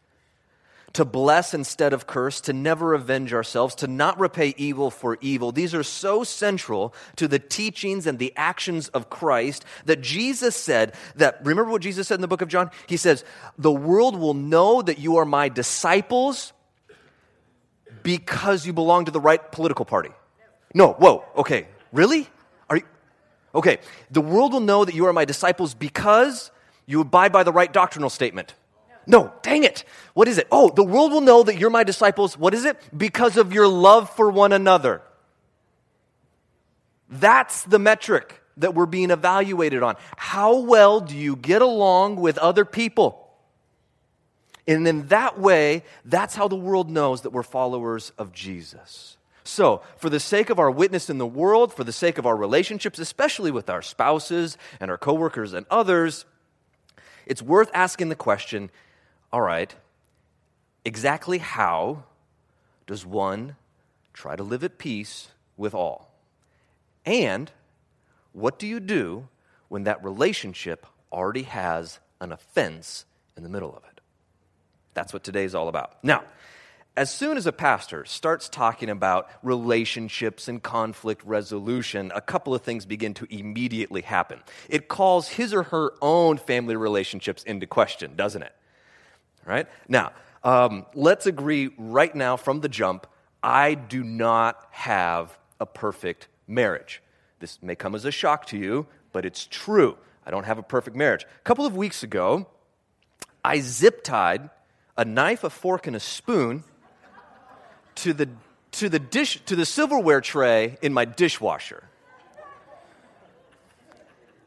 to 0.93 1.05
bless 1.05 1.53
instead 1.53 1.93
of 1.93 2.05
curse, 2.05 2.41
to 2.41 2.53
never 2.53 2.93
avenge 2.93 3.33
ourselves, 3.33 3.75
to 3.75 3.87
not 3.87 4.19
repay 4.19 4.53
evil 4.57 4.91
for 4.91 5.17
evil. 5.21 5.51
These 5.51 5.73
are 5.73 5.83
so 5.83 6.23
central 6.23 6.93
to 7.15 7.27
the 7.27 7.39
teachings 7.39 8.07
and 8.07 8.19
the 8.19 8.33
actions 8.35 8.89
of 8.89 9.09
Christ 9.09 9.63
that 9.85 10.01
Jesus 10.01 10.55
said 10.55 10.93
that, 11.15 11.39
remember 11.45 11.71
what 11.71 11.81
Jesus 11.81 12.07
said 12.07 12.15
in 12.15 12.21
the 12.21 12.27
book 12.27 12.41
of 12.41 12.49
John? 12.49 12.71
He 12.87 12.97
says, 12.97 13.23
The 13.57 13.71
world 13.71 14.17
will 14.17 14.33
know 14.33 14.81
that 14.81 14.99
you 14.99 15.17
are 15.17 15.25
my 15.25 15.49
disciples 15.49 16.51
because 18.03 18.65
you 18.65 18.73
belong 18.73 19.05
to 19.05 19.11
the 19.11 19.19
right 19.19 19.51
political 19.51 19.85
party. 19.85 20.09
No, 20.73 20.93
whoa, 20.93 21.23
okay, 21.37 21.67
really? 21.91 22.27
Are 22.69 22.77
you? 22.77 22.83
Okay, 23.53 23.79
the 24.09 24.21
world 24.21 24.53
will 24.53 24.61
know 24.61 24.85
that 24.85 24.95
you 24.95 25.05
are 25.07 25.13
my 25.13 25.25
disciples 25.25 25.73
because 25.73 26.51
you 26.85 27.01
abide 27.01 27.31
by 27.31 27.43
the 27.43 27.51
right 27.51 27.71
doctrinal 27.71 28.09
statement. 28.09 28.55
No, 29.07 29.33
dang 29.41 29.63
it. 29.63 29.83
What 30.13 30.27
is 30.27 30.37
it? 30.37 30.47
Oh, 30.51 30.69
the 30.69 30.83
world 30.83 31.11
will 31.11 31.21
know 31.21 31.43
that 31.43 31.57
you're 31.57 31.69
my 31.69 31.83
disciples. 31.83 32.37
What 32.37 32.53
is 32.53 32.65
it? 32.65 32.77
Because 32.95 33.35
of 33.35 33.51
your 33.51 33.67
love 33.67 34.09
for 34.15 34.29
one 34.29 34.53
another. 34.53 35.01
That's 37.09 37.63
the 37.63 37.79
metric 37.79 38.41
that 38.57 38.75
we're 38.75 38.85
being 38.85 39.11
evaluated 39.11 39.83
on. 39.83 39.95
How 40.17 40.59
well 40.59 41.01
do 41.01 41.17
you 41.17 41.35
get 41.35 41.61
along 41.61 42.17
with 42.17 42.37
other 42.37 42.63
people? 42.63 43.17
And 44.67 44.87
in 44.87 45.07
that 45.07 45.39
way, 45.39 45.83
that's 46.05 46.35
how 46.35 46.47
the 46.47 46.55
world 46.55 46.89
knows 46.89 47.21
that 47.21 47.31
we're 47.31 47.43
followers 47.43 48.11
of 48.17 48.31
Jesus. 48.31 49.17
So, 49.43 49.81
for 49.97 50.09
the 50.09 50.19
sake 50.19 50.49
of 50.49 50.59
our 50.59 50.69
witness 50.69 51.09
in 51.09 51.17
the 51.17 51.25
world, 51.25 51.73
for 51.73 51.83
the 51.83 51.91
sake 51.91 52.17
of 52.17 52.25
our 52.25 52.35
relationships, 52.35 52.99
especially 52.99 53.49
with 53.49 53.69
our 53.69 53.81
spouses 53.81 54.57
and 54.79 54.91
our 54.91 54.97
coworkers 54.97 55.53
and 55.53 55.65
others, 55.69 56.25
it's 57.25 57.41
worth 57.41 57.71
asking 57.73 58.09
the 58.09 58.15
question 58.15 58.69
all 59.33 59.41
right, 59.41 59.73
exactly 60.83 61.37
how 61.37 62.03
does 62.85 63.05
one 63.05 63.55
try 64.13 64.35
to 64.35 64.43
live 64.43 64.63
at 64.63 64.77
peace 64.77 65.29
with 65.55 65.73
all? 65.73 66.13
And 67.05 67.49
what 68.33 68.59
do 68.59 68.67
you 68.67 68.79
do 68.79 69.27
when 69.69 69.85
that 69.85 70.03
relationship 70.03 70.85
already 71.11 71.43
has 71.43 71.99
an 72.19 72.31
offense 72.31 73.05
in 73.37 73.43
the 73.43 73.49
middle 73.49 73.69
of 73.69 73.83
it? 73.85 74.01
That's 74.93 75.13
what 75.13 75.23
today's 75.23 75.55
all 75.55 75.69
about. 75.69 76.03
Now, 76.03 76.23
as 76.97 77.13
soon 77.13 77.37
as 77.37 77.45
a 77.47 77.51
pastor 77.51 78.05
starts 78.05 78.49
talking 78.49 78.89
about 78.89 79.29
relationships 79.43 80.47
and 80.47 80.61
conflict 80.61 81.23
resolution, 81.25 82.11
a 82.13 82.21
couple 82.21 82.53
of 82.53 82.61
things 82.61 82.85
begin 82.85 83.13
to 83.15 83.27
immediately 83.29 84.01
happen. 84.01 84.39
It 84.69 84.87
calls 84.87 85.29
his 85.29 85.53
or 85.53 85.63
her 85.63 85.93
own 86.01 86.37
family 86.37 86.75
relationships 86.75 87.43
into 87.43 87.65
question, 87.65 88.15
doesn't 88.15 88.43
it? 88.43 88.53
right? 89.45 89.67
Now, 89.87 90.11
um, 90.43 90.85
let's 90.93 91.25
agree 91.25 91.71
right 91.77 92.13
now 92.13 92.37
from 92.37 92.61
the 92.61 92.69
jump 92.69 93.07
I 93.43 93.73
do 93.73 94.03
not 94.03 94.67
have 94.69 95.37
a 95.59 95.65
perfect 95.65 96.27
marriage. 96.47 97.01
This 97.39 97.57
may 97.61 97.75
come 97.75 97.95
as 97.95 98.05
a 98.05 98.11
shock 98.11 98.45
to 98.47 98.57
you, 98.57 98.85
but 99.11 99.25
it's 99.25 99.47
true. 99.47 99.97
I 100.25 100.29
don't 100.29 100.43
have 100.43 100.59
a 100.59 100.63
perfect 100.63 100.95
marriage. 100.95 101.23
A 101.23 101.43
couple 101.43 101.65
of 101.65 101.75
weeks 101.75 102.03
ago, 102.03 102.45
I 103.43 103.59
zip 103.61 104.03
tied 104.03 104.51
a 104.95 105.05
knife, 105.05 105.43
a 105.43 105.49
fork, 105.49 105.87
and 105.87 105.95
a 105.95 105.99
spoon 105.99 106.63
to 107.95 108.13
the, 108.13 108.29
to 108.73 108.89
the, 108.89 108.99
dish, 108.99 109.41
to 109.45 109.55
the 109.55 109.65
silverware 109.65 110.21
tray 110.21 110.77
in 110.81 110.93
my 110.93 111.05
dishwasher. 111.05 111.83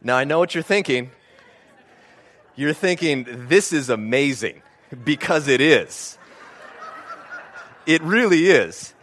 Now, 0.02 0.16
I 0.16 0.24
know 0.24 0.38
what 0.38 0.54
you're 0.54 0.62
thinking. 0.62 1.10
You're 2.56 2.74
thinking, 2.74 3.26
this 3.48 3.72
is 3.72 3.90
amazing 3.90 4.62
because 5.04 5.48
it 5.48 5.60
is. 5.60 6.18
It 7.86 8.02
really 8.02 8.46
is. 8.46 8.93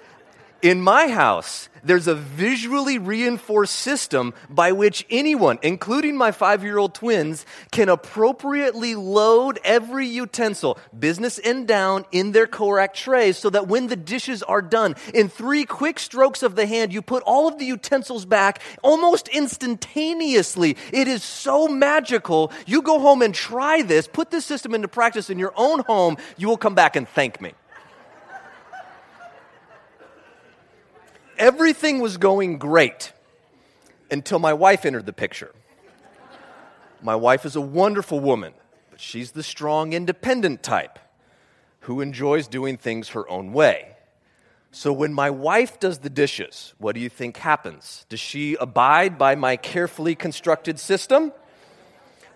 In 0.62 0.80
my 0.80 1.08
house, 1.08 1.70
there's 1.84 2.08
a 2.08 2.13
visually 2.13 3.00
reinforced 3.00 3.74
system 3.74 4.36
by 4.48 4.74
which 4.74 5.08
anyone, 5.10 5.58
including 5.63 6.15
my 6.15 6.32
five 6.32 6.63
year 6.63 6.77
old 6.77 6.94
twins, 6.94 7.48
can 7.72 7.89
appropriately 7.89 8.94
load 8.94 9.60
every 9.63 10.06
utensil, 10.06 10.77
business 10.98 11.39
and 11.39 11.68
down, 11.68 12.06
in 12.12 12.32
their 12.32 12.46
correct 12.46 12.96
trays 12.96 13.38
so 13.38 13.50
that 13.50 13.68
when 13.68 13.88
the 13.88 13.96
dishes 13.96 14.44
are 14.44 14.62
done, 14.62 14.96
in 15.15 15.30
three 15.30 15.65
quick 15.65 15.98
strokes 15.98 16.44
of 16.44 16.56
the 16.56 16.68
hand, 16.68 16.94
you 16.94 17.01
put 17.01 17.24
all 17.24 17.48
of 17.48 17.58
the 17.58 17.65
utensils 17.65 18.25
back 18.25 18.62
almost 18.84 19.27
instantaneously. 19.30 20.77
It 20.94 21.08
is 21.08 21.24
so 21.24 21.68
magical. 21.68 22.51
You 22.68 22.84
go 22.84 23.00
home 23.00 23.24
and 23.24 23.34
try 23.34 23.82
this, 23.82 24.08
put 24.08 24.30
this 24.30 24.46
system 24.46 24.75
into 24.75 24.88
practice 24.88 25.32
in 25.32 25.39
your 25.39 25.53
own 25.56 25.80
home, 25.80 26.18
you 26.38 26.48
will 26.48 26.58
come 26.58 26.75
back 26.75 26.96
and 26.96 27.10
thank 27.10 27.41
me. 27.41 27.53
Everything 31.42 32.00
was 32.00 32.18
going 32.18 32.60
great 32.60 33.12
until 34.12 34.38
my 34.38 34.54
wife 34.54 34.86
entered 34.86 35.08
the 35.08 35.14
picture. 35.14 35.52
My 37.02 37.16
wife 37.16 37.46
is 37.46 37.56
a 37.56 37.62
wonderful 37.62 38.20
woman, 38.20 38.54
but 38.92 39.02
she's 39.02 39.32
the 39.32 39.42
strong, 39.42 39.92
independent 39.92 40.62
type 40.62 41.00
who 41.82 42.00
enjoys 42.00 42.48
doing 42.48 42.78
things 42.78 43.10
her 43.10 43.28
own 43.28 43.54
way. 43.54 43.88
So 44.72 44.94
when 44.94 45.14
my 45.14 45.32
wife 45.32 45.80
does 45.80 46.00
the 46.00 46.12
dishes, 46.12 46.76
what 46.78 46.94
do 46.94 47.02
you 47.02 47.10
think 47.10 47.38
happens? 47.38 48.06
Does 48.08 48.20
she 48.20 48.56
abide 48.56 49.18
by 49.18 49.34
my 49.34 49.58
carefully 49.58 50.14
constructed 50.14 50.80
system? 50.80 51.34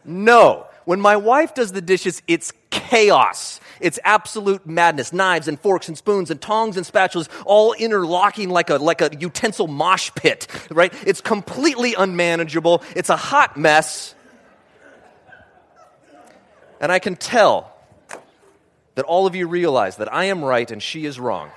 No. 0.04 0.66
When 0.86 1.00
my 1.00 1.16
wife 1.16 1.54
does 1.54 1.72
the 1.72 1.82
dishes, 1.82 2.24
it's 2.28 2.52
chaos. 2.76 3.60
It's 3.80 4.00
absolute 4.04 4.66
madness. 4.66 5.12
Knives 5.12 5.48
and 5.48 5.60
forks 5.60 5.88
and 5.88 5.98
spoons 5.98 6.32
and 6.32 6.42
tongs 6.42 6.78
and 6.78 6.86
spatulas 6.86 7.28
all 7.46 7.74
interlocking 7.74 8.50
like 8.50 8.70
a, 8.70 8.76
like 8.78 9.02
a 9.02 9.10
utensil 9.20 9.68
mosh 9.68 10.12
pit, 10.16 10.48
right? 10.72 10.94
It's 11.06 11.22
completely 11.22 11.94
unmanageable. 11.94 12.84
It's 12.96 13.10
a 13.10 13.18
hot 13.18 13.58
mess. 13.58 14.16
And 16.80 16.92
I 16.92 17.00
can 17.00 17.16
tell 17.16 17.72
that 18.96 19.06
all 19.06 19.28
of 19.28 19.36
you 19.36 19.48
realize 19.48 19.98
that 19.98 20.14
I 20.14 20.26
am 20.26 20.44
right 20.44 20.70
and 20.70 20.82
she 20.82 21.06
is 21.06 21.20
wrong. 21.20 21.52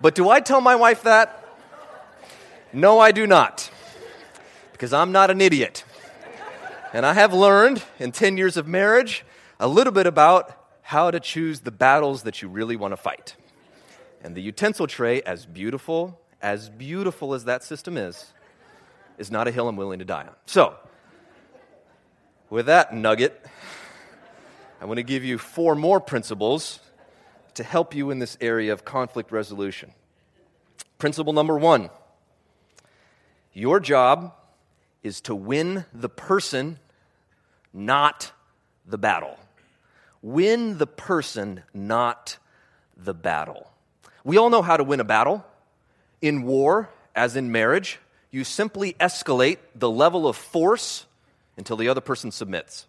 But 0.00 0.14
do 0.14 0.28
I 0.28 0.40
tell 0.40 0.60
my 0.60 0.76
wife 0.76 1.02
that? 1.04 1.42
No, 2.72 2.98
I 2.98 3.12
do 3.12 3.26
not. 3.26 3.70
Because 4.72 4.92
I'm 4.92 5.12
not 5.12 5.30
an 5.30 5.40
idiot. 5.40 5.84
And 6.94 7.04
I 7.04 7.12
have 7.14 7.34
learned 7.34 7.82
in 7.98 8.12
10 8.12 8.36
years 8.36 8.56
of 8.56 8.68
marriage 8.68 9.24
a 9.58 9.66
little 9.66 9.92
bit 9.92 10.06
about 10.06 10.56
how 10.80 11.10
to 11.10 11.18
choose 11.18 11.58
the 11.58 11.72
battles 11.72 12.22
that 12.22 12.40
you 12.40 12.46
really 12.46 12.76
want 12.76 12.92
to 12.92 12.96
fight. 12.96 13.34
And 14.22 14.36
the 14.36 14.40
utensil 14.40 14.86
tray, 14.86 15.20
as 15.22 15.44
beautiful, 15.44 16.20
as 16.40 16.68
beautiful 16.68 17.34
as 17.34 17.46
that 17.46 17.64
system 17.64 17.96
is, 17.96 18.32
is 19.18 19.28
not 19.28 19.48
a 19.48 19.50
hill 19.50 19.66
I'm 19.66 19.74
willing 19.74 19.98
to 19.98 20.04
die 20.04 20.22
on. 20.22 20.36
So, 20.46 20.76
with 22.48 22.66
that 22.66 22.94
nugget, 22.94 23.44
I 24.80 24.84
want 24.84 24.98
to 24.98 25.02
give 25.02 25.24
you 25.24 25.36
four 25.36 25.74
more 25.74 25.98
principles 25.98 26.78
to 27.54 27.64
help 27.64 27.96
you 27.96 28.12
in 28.12 28.20
this 28.20 28.38
area 28.40 28.72
of 28.72 28.84
conflict 28.84 29.32
resolution. 29.32 29.90
Principle 30.98 31.32
number 31.32 31.58
one 31.58 31.90
your 33.52 33.80
job 33.80 34.32
is 35.02 35.20
to 35.22 35.34
win 35.34 35.86
the 35.92 36.08
person 36.08 36.78
not 37.74 38.32
the 38.86 38.96
battle. 38.96 39.38
Win 40.22 40.78
the 40.78 40.86
person, 40.86 41.62
not 41.74 42.38
the 42.96 43.12
battle. 43.12 43.70
We 44.22 44.38
all 44.38 44.48
know 44.48 44.62
how 44.62 44.78
to 44.78 44.84
win 44.84 45.00
a 45.00 45.04
battle. 45.04 45.44
In 46.22 46.44
war, 46.44 46.88
as 47.14 47.36
in 47.36 47.52
marriage, 47.52 47.98
you 48.30 48.44
simply 48.44 48.94
escalate 48.94 49.58
the 49.74 49.90
level 49.90 50.26
of 50.26 50.36
force 50.36 51.04
until 51.56 51.76
the 51.76 51.88
other 51.88 52.00
person 52.00 52.30
submits. 52.30 52.86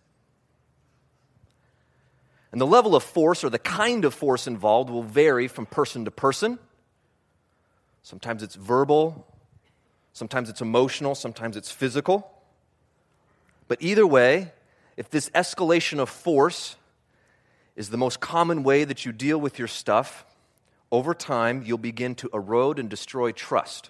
And 2.52 2.62
the 2.62 2.66
level 2.66 2.96
of 2.96 3.04
force 3.04 3.44
or 3.44 3.50
the 3.50 3.60
kind 3.60 4.06
of 4.06 4.14
force 4.14 4.48
involved 4.48 4.90
will 4.90 5.04
vary 5.04 5.50
from 5.50 5.66
person 5.66 6.06
to 6.06 6.12
person. 6.12 6.58
Sometimes 8.02 8.44
it's 8.44 8.56
verbal, 8.56 9.28
sometimes 10.14 10.50
it's 10.50 10.62
emotional, 10.62 11.16
sometimes 11.16 11.58
it's 11.58 11.70
physical. 11.70 12.32
But 13.68 13.82
either 13.82 14.08
way, 14.08 14.54
if 14.98 15.10
this 15.10 15.30
escalation 15.32 16.00
of 16.00 16.10
force 16.10 16.76
is 17.76 17.90
the 17.90 17.98
most 17.98 18.20
common 18.20 18.64
way 18.64 18.84
that 18.84 19.06
you 19.06 19.12
deal 19.12 19.38
with 19.40 19.60
your 19.60 19.68
stuff, 19.68 20.26
over 20.92 21.14
time 21.14 21.64
you'll 21.66 21.78
begin 21.78 22.16
to 22.16 22.30
erode 22.34 22.80
and 22.80 22.90
destroy 22.90 23.32
trust. 23.32 23.90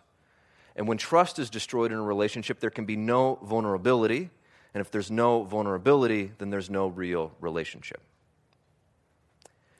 And 0.75 0.87
when 0.87 0.97
trust 0.97 1.39
is 1.39 1.49
destroyed 1.49 1.91
in 1.91 1.97
a 1.97 2.03
relationship, 2.03 2.59
there 2.59 2.69
can 2.69 2.85
be 2.85 2.95
no 2.95 3.39
vulnerability. 3.43 4.29
And 4.73 4.81
if 4.81 4.91
there's 4.91 5.11
no 5.11 5.43
vulnerability, 5.43 6.31
then 6.37 6.49
there's 6.49 6.69
no 6.69 6.87
real 6.87 7.31
relationship. 7.39 8.01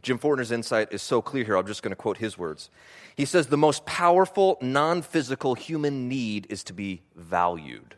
Jim 0.02 0.20
Fortner's 0.20 0.52
insight 0.52 0.90
is 0.92 1.02
so 1.02 1.20
clear 1.20 1.44
here, 1.44 1.58
I'm 1.58 1.66
just 1.66 1.82
going 1.82 1.90
to 1.90 1.96
quote 1.96 2.18
his 2.18 2.38
words. 2.38 2.70
He 3.16 3.26
says, 3.26 3.48
The 3.48 3.58
most 3.58 3.86
powerful 3.86 4.60
non 4.62 5.02
physical 5.02 5.56
human 5.56 6.08
need 6.08 6.46
is 6.50 6.64
to 6.66 6.74
be 6.74 7.02
valued. 7.16 7.96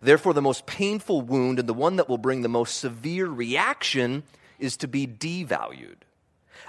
Therefore, 0.00 0.34
the 0.34 0.42
most 0.42 0.66
painful 0.66 1.22
wound 1.22 1.58
and 1.58 1.68
the 1.68 1.74
one 1.74 1.96
that 1.96 2.08
will 2.08 2.18
bring 2.18 2.42
the 2.42 2.48
most 2.48 2.78
severe 2.78 3.26
reaction 3.26 4.22
is 4.58 4.76
to 4.78 4.88
be 4.88 5.06
devalued. 5.06 5.96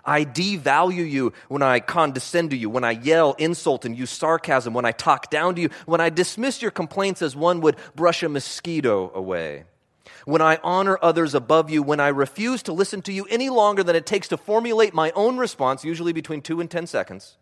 I 0.06 0.26
devalue 0.26 1.10
you 1.10 1.34
when 1.48 1.62
I 1.62 1.80
condescend 1.80 2.50
to 2.50 2.58
you, 2.58 2.70
when 2.70 2.84
I 2.84 2.92
yell, 2.92 3.34
insult, 3.34 3.86
and 3.86 3.98
use 3.98 4.10
sarcasm, 4.10 4.74
when 4.74 4.86
I 4.86 4.92
talk 4.92 5.30
down 5.30 5.56
to 5.56 5.62
you, 5.62 5.70
when 5.86 6.02
I 6.02 6.10
dismiss 6.10 6.62
your 6.62 6.72
complaints 6.72 7.22
as 7.22 7.36
one 7.36 7.62
would 7.62 7.78
brush 7.96 8.24
a 8.24 8.30
mosquito 8.30 9.12
away, 9.14 9.64
when 10.26 10.42
I 10.42 10.60
honor 10.64 10.98
others 11.02 11.34
above 11.34 11.70
you, 11.70 11.84
when 11.84 12.00
I 12.00 12.10
refuse 12.10 12.64
to 12.64 12.74
listen 12.74 13.02
to 13.04 13.14
you 13.14 13.26
any 13.30 13.50
longer 13.50 13.84
than 13.84 13.96
it 13.96 14.06
takes 14.06 14.28
to 14.30 14.38
formulate 14.38 14.94
my 14.94 15.12
own 15.12 15.38
response, 15.38 15.86
usually 15.86 16.14
between 16.14 16.42
two 16.42 16.60
and 16.60 16.70
ten 16.70 16.88
seconds 16.88 17.38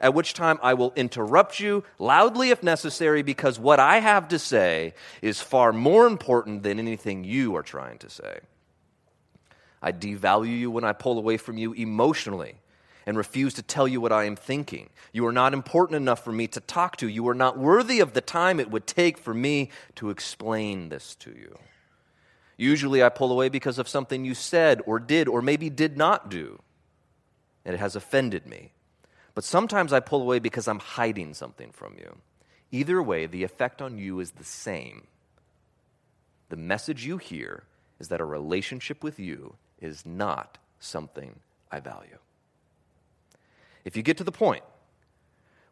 at 0.00 0.14
which 0.14 0.34
time 0.34 0.58
I 0.62 0.74
will 0.74 0.92
interrupt 0.96 1.60
you 1.60 1.84
loudly 1.98 2.50
if 2.50 2.62
necessary, 2.62 3.22
because 3.22 3.58
what 3.58 3.78
I 3.78 4.00
have 4.00 4.28
to 4.28 4.38
say 4.38 4.94
is 5.20 5.40
far 5.40 5.72
more 5.72 6.06
important 6.06 6.62
than 6.62 6.78
anything 6.78 7.22
you 7.22 7.54
are 7.54 7.62
trying 7.62 7.98
to 7.98 8.10
say. 8.10 8.40
I 9.82 9.92
devalue 9.92 10.58
you 10.58 10.70
when 10.70 10.84
I 10.84 10.92
pull 10.92 11.18
away 11.18 11.36
from 11.36 11.58
you 11.58 11.72
emotionally 11.74 12.56
and 13.06 13.16
refuse 13.16 13.54
to 13.54 13.62
tell 13.62 13.88
you 13.88 14.00
what 14.00 14.12
I 14.12 14.24
am 14.24 14.36
thinking. 14.36 14.90
You 15.12 15.26
are 15.26 15.32
not 15.32 15.54
important 15.54 15.96
enough 15.96 16.22
for 16.22 16.32
me 16.32 16.46
to 16.48 16.60
talk 16.60 16.96
to. 16.98 17.08
You 17.08 17.28
are 17.28 17.34
not 17.34 17.58
worthy 17.58 18.00
of 18.00 18.12
the 18.12 18.20
time 18.20 18.60
it 18.60 18.70
would 18.70 18.86
take 18.86 19.18
for 19.18 19.34
me 19.34 19.70
to 19.96 20.10
explain 20.10 20.88
this 20.88 21.14
to 21.16 21.30
you. 21.30 21.58
Usually 22.56 23.02
I 23.02 23.08
pull 23.08 23.32
away 23.32 23.48
because 23.48 23.78
of 23.78 23.88
something 23.88 24.24
you 24.24 24.34
said 24.34 24.82
or 24.86 24.98
did 24.98 25.28
or 25.28 25.40
maybe 25.40 25.70
did 25.70 25.96
not 25.96 26.28
do, 26.28 26.60
and 27.64 27.74
it 27.74 27.78
has 27.78 27.96
offended 27.96 28.46
me. 28.46 28.72
But 29.34 29.44
sometimes 29.44 29.92
I 29.92 30.00
pull 30.00 30.22
away 30.22 30.38
because 30.38 30.68
I'm 30.68 30.78
hiding 30.78 31.34
something 31.34 31.70
from 31.72 31.94
you. 31.98 32.18
Either 32.72 33.02
way, 33.02 33.26
the 33.26 33.44
effect 33.44 33.82
on 33.82 33.98
you 33.98 34.20
is 34.20 34.32
the 34.32 34.44
same. 34.44 35.06
The 36.48 36.56
message 36.56 37.04
you 37.04 37.16
hear 37.16 37.64
is 37.98 38.08
that 38.08 38.20
a 38.20 38.24
relationship 38.24 39.02
with 39.02 39.18
you 39.18 39.54
is 39.80 40.04
not 40.04 40.58
something 40.78 41.38
I 41.70 41.80
value. 41.80 42.18
If 43.84 43.96
you 43.96 44.02
get 44.02 44.18
to 44.18 44.24
the 44.24 44.32
point 44.32 44.64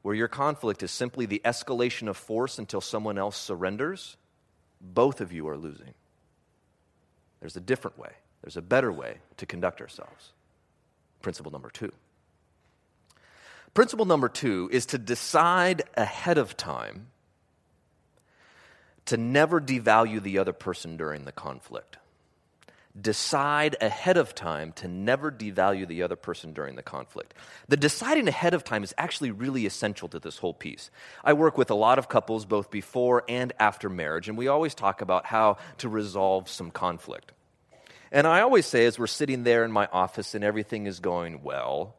where 0.02 0.14
your 0.14 0.28
conflict 0.28 0.82
is 0.82 0.90
simply 0.90 1.26
the 1.26 1.42
escalation 1.44 2.08
of 2.08 2.16
force 2.16 2.58
until 2.58 2.80
someone 2.80 3.18
else 3.18 3.36
surrenders, 3.36 4.16
both 4.80 5.20
of 5.20 5.32
you 5.32 5.48
are 5.48 5.56
losing. 5.56 5.94
There's 7.40 7.56
a 7.56 7.60
different 7.60 7.98
way, 7.98 8.12
there's 8.42 8.56
a 8.56 8.62
better 8.62 8.92
way 8.92 9.18
to 9.36 9.46
conduct 9.46 9.80
ourselves. 9.80 10.32
Principle 11.22 11.52
number 11.52 11.70
two. 11.70 11.92
Principle 13.74 14.06
number 14.06 14.28
two 14.28 14.68
is 14.72 14.86
to 14.86 14.98
decide 14.98 15.82
ahead 15.96 16.38
of 16.38 16.56
time 16.56 17.08
to 19.06 19.16
never 19.16 19.60
devalue 19.60 20.22
the 20.22 20.38
other 20.38 20.52
person 20.52 20.96
during 20.96 21.24
the 21.24 21.32
conflict. 21.32 21.96
Decide 23.00 23.76
ahead 23.80 24.16
of 24.16 24.34
time 24.34 24.72
to 24.72 24.88
never 24.88 25.30
devalue 25.30 25.86
the 25.86 26.02
other 26.02 26.16
person 26.16 26.52
during 26.52 26.74
the 26.74 26.82
conflict. 26.82 27.32
The 27.68 27.76
deciding 27.76 28.26
ahead 28.26 28.54
of 28.54 28.64
time 28.64 28.82
is 28.82 28.94
actually 28.98 29.30
really 29.30 29.64
essential 29.66 30.08
to 30.08 30.18
this 30.18 30.38
whole 30.38 30.52
piece. 30.52 30.90
I 31.22 31.32
work 31.34 31.56
with 31.56 31.70
a 31.70 31.74
lot 31.74 31.98
of 31.98 32.08
couples 32.08 32.44
both 32.44 32.70
before 32.70 33.24
and 33.28 33.52
after 33.58 33.88
marriage, 33.88 34.28
and 34.28 34.36
we 34.36 34.48
always 34.48 34.74
talk 34.74 35.00
about 35.00 35.26
how 35.26 35.58
to 35.78 35.88
resolve 35.88 36.48
some 36.48 36.70
conflict. 36.70 37.32
And 38.10 38.26
I 38.26 38.40
always 38.40 38.66
say, 38.66 38.84
as 38.86 38.98
we're 38.98 39.06
sitting 39.06 39.44
there 39.44 39.64
in 39.64 39.70
my 39.70 39.86
office 39.92 40.34
and 40.34 40.42
everything 40.42 40.86
is 40.86 40.98
going 40.98 41.42
well, 41.42 41.94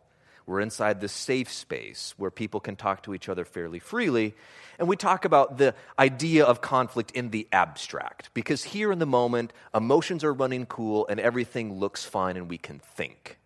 we're 0.50 0.62
inside 0.62 1.00
this 1.00 1.12
safe 1.12 1.54
space 1.54 2.16
where 2.18 2.32
people 2.32 2.60
can 2.60 2.76
talk 2.76 3.04
to 3.04 3.14
each 3.14 3.30
other 3.30 3.46
fairly 3.46 3.78
freely. 3.78 4.34
And 4.80 4.88
we 4.88 4.96
talk 4.96 5.24
about 5.24 5.60
the 5.60 5.76
idea 6.00 6.44
of 6.44 6.60
conflict 6.60 7.12
in 7.12 7.30
the 7.30 7.48
abstract, 7.52 8.34
because 8.34 8.64
here 8.64 8.92
in 8.92 8.98
the 8.98 9.06
moment, 9.06 9.54
emotions 9.76 10.24
are 10.24 10.34
running 10.34 10.66
cool 10.66 11.06
and 11.08 11.20
everything 11.20 11.80
looks 11.80 12.04
fine 12.04 12.36
and 12.36 12.50
we 12.50 12.58
can 12.58 12.80
think. 12.80 13.38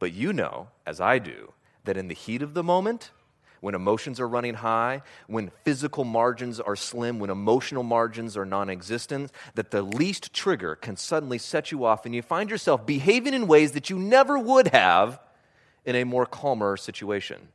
But 0.00 0.12
you 0.12 0.32
know, 0.32 0.70
as 0.84 1.00
I 1.00 1.20
do, 1.20 1.52
that 1.84 1.96
in 1.96 2.08
the 2.08 2.14
heat 2.14 2.42
of 2.42 2.54
the 2.54 2.64
moment, 2.64 3.12
when 3.60 3.76
emotions 3.76 4.18
are 4.18 4.26
running 4.26 4.54
high, 4.54 5.02
when 5.28 5.52
physical 5.62 6.02
margins 6.02 6.58
are 6.58 6.74
slim, 6.74 7.20
when 7.20 7.30
emotional 7.30 7.84
margins 7.84 8.36
are 8.36 8.44
non 8.44 8.68
existent, 8.68 9.30
that 9.54 9.70
the 9.70 9.82
least 9.82 10.32
trigger 10.32 10.74
can 10.74 10.96
suddenly 10.96 11.38
set 11.38 11.70
you 11.70 11.84
off 11.84 12.04
and 12.04 12.12
you 12.12 12.22
find 12.22 12.50
yourself 12.50 12.84
behaving 12.84 13.34
in 13.34 13.46
ways 13.46 13.70
that 13.72 13.88
you 13.88 14.00
never 14.00 14.36
would 14.36 14.66
have 14.68 15.20
in 15.84 15.96
a 15.96 16.04
more 16.04 16.26
calmer 16.26 16.76
situation. 16.76 17.48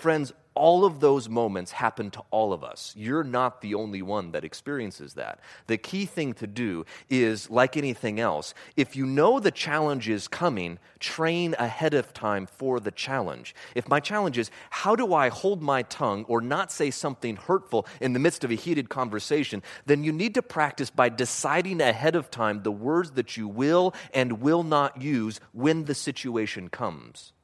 Friends, 0.00 0.32
all 0.54 0.86
of 0.86 1.00
those 1.00 1.28
moments 1.28 1.72
happen 1.72 2.10
to 2.10 2.22
all 2.30 2.54
of 2.54 2.64
us. 2.64 2.94
You're 2.96 3.22
not 3.22 3.60
the 3.60 3.74
only 3.74 4.00
one 4.00 4.32
that 4.32 4.46
experiences 4.46 5.12
that. 5.12 5.40
The 5.66 5.76
key 5.76 6.06
thing 6.06 6.32
to 6.34 6.46
do 6.46 6.86
is, 7.10 7.50
like 7.50 7.76
anything 7.76 8.18
else, 8.18 8.54
if 8.78 8.96
you 8.96 9.04
know 9.04 9.40
the 9.40 9.50
challenge 9.50 10.08
is 10.08 10.26
coming, 10.26 10.78
train 11.00 11.54
ahead 11.58 11.92
of 11.92 12.14
time 12.14 12.46
for 12.46 12.80
the 12.80 12.90
challenge. 12.90 13.54
If 13.74 13.90
my 13.90 14.00
challenge 14.00 14.38
is, 14.38 14.50
how 14.70 14.96
do 14.96 15.12
I 15.12 15.28
hold 15.28 15.60
my 15.60 15.82
tongue 15.82 16.24
or 16.28 16.40
not 16.40 16.72
say 16.72 16.90
something 16.90 17.36
hurtful 17.36 17.86
in 18.00 18.14
the 18.14 18.20
midst 18.20 18.42
of 18.42 18.50
a 18.50 18.54
heated 18.54 18.88
conversation, 18.88 19.62
then 19.84 20.02
you 20.02 20.12
need 20.12 20.32
to 20.32 20.42
practice 20.42 20.88
by 20.88 21.10
deciding 21.10 21.82
ahead 21.82 22.16
of 22.16 22.30
time 22.30 22.62
the 22.62 22.72
words 22.72 23.10
that 23.10 23.36
you 23.36 23.46
will 23.46 23.94
and 24.14 24.40
will 24.40 24.62
not 24.62 25.02
use 25.02 25.40
when 25.52 25.84
the 25.84 25.94
situation 25.94 26.70
comes. 26.70 27.34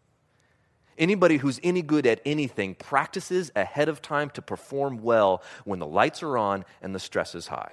Anybody 0.99 1.37
who's 1.38 1.61
any 1.62 1.83
good 1.83 2.07
at 2.07 2.21
anything 2.25 2.75
practices 2.75 3.50
ahead 3.55 3.88
of 3.88 4.00
time 4.00 4.31
to 4.31 4.43
perform 4.43 5.03
well 5.03 5.43
when 5.65 5.79
the 5.79 5.87
lights 5.87 6.23
are 6.23 6.38
on 6.38 6.65
and 6.81 6.95
the 6.95 6.99
stress 6.99 7.35
is 7.35 7.49
high. 7.49 7.73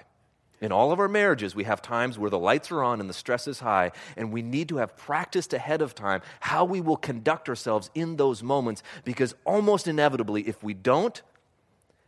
In 0.64 0.72
all 0.72 0.94
of 0.94 1.00
our 1.00 1.10
marriages, 1.10 1.56
we 1.56 1.66
have 1.66 1.82
times 1.82 2.18
where 2.18 2.30
the 2.30 2.40
lights 2.40 2.72
are 2.72 2.82
on 2.84 3.02
and 3.02 3.10
the 3.10 3.14
stress 3.14 3.50
is 3.50 3.60
high, 3.60 3.92
and 4.16 4.32
we 4.32 4.42
need 4.42 4.70
to 4.70 4.78
have 4.78 4.96
practiced 4.96 5.54
ahead 5.54 5.82
of 5.82 5.94
time 5.94 6.22
how 6.40 6.64
we 6.64 6.80
will 6.80 6.96
conduct 6.96 7.50
ourselves 7.50 7.90
in 7.94 8.16
those 8.16 8.42
moments 8.42 8.82
because 9.04 9.36
almost 9.44 9.90
inevitably, 9.90 10.48
if 10.48 10.64
we 10.64 10.74
don't, 10.74 11.22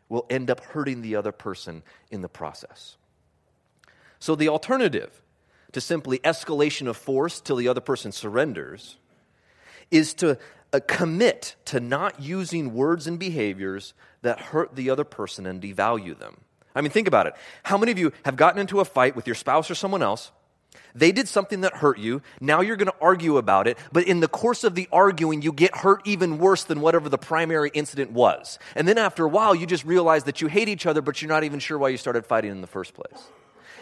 we'll 0.07 0.25
end 0.29 0.50
up 0.50 0.62
hurting 0.62 1.01
the 1.01 1.17
other 1.17 1.34
person 1.34 1.84
in 2.12 2.22
the 2.22 2.29
process. 2.29 2.95
So, 4.19 4.36
the 4.36 4.48
alternative 4.48 5.22
to 5.74 5.81
simply 5.81 6.19
escalation 6.19 6.88
of 6.88 6.95
force 6.95 7.41
till 7.41 7.57
the 7.57 7.67
other 7.67 7.81
person 7.81 8.13
surrenders 8.13 8.95
is 9.91 10.13
to 10.13 10.38
commit 10.82 11.55
to 11.65 11.79
not 11.79 12.22
using 12.22 12.74
words 12.74 13.08
and 13.08 13.20
behaviors 13.20 13.94
that 14.22 14.39
hurt 14.39 14.75
the 14.75 14.89
other 14.89 15.03
person 15.03 15.46
and 15.46 15.62
devalue 15.62 16.17
them. 16.17 16.38
I 16.75 16.82
mean, 16.82 16.91
think 16.91 17.08
about 17.08 17.27
it. 17.27 17.34
How 17.63 17.77
many 17.77 17.91
of 17.91 17.98
you 17.98 18.12
have 18.25 18.36
gotten 18.36 18.60
into 18.60 18.79
a 18.79 18.86
fight 18.86 19.15
with 19.15 19.27
your 19.27 19.36
spouse 19.36 19.72
or 19.72 19.75
someone 19.75 20.01
else? 20.01 20.32
They 20.94 21.12
did 21.12 21.27
something 21.27 21.62
that 21.62 21.77
hurt 21.77 22.00
you. 22.00 22.22
Now 22.41 22.62
you're 22.62 22.75
going 22.75 22.88
to 22.88 22.96
argue 23.01 23.38
about 23.38 23.67
it. 23.67 23.77
But 23.91 24.08
in 24.08 24.20
the 24.20 24.27
course 24.27 24.63
of 24.63 24.75
the 24.75 24.88
arguing, 24.91 25.41
you 25.41 25.51
get 25.51 25.75
hurt 25.75 26.01
even 26.05 26.38
worse 26.38 26.63
than 26.63 26.82
whatever 26.82 27.10
the 27.10 27.17
primary 27.17 27.72
incident 27.74 28.12
was. 28.12 28.60
And 28.75 28.88
then 28.88 28.98
after 28.98 29.24
a 29.24 29.29
while, 29.29 29.55
you 29.55 29.65
just 29.65 29.86
realize 29.86 30.24
that 30.25 30.41
you 30.41 30.48
hate 30.48 30.70
each 30.70 30.86
other, 30.86 31.01
but 31.01 31.22
you're 31.22 31.29
not 31.29 31.44
even 31.44 31.60
sure 31.60 31.77
why 31.77 31.89
you 31.89 31.98
started 31.98 32.25
fighting 32.25 32.51
in 32.51 32.62
the 32.62 32.67
first 32.67 32.94
place. 32.94 33.24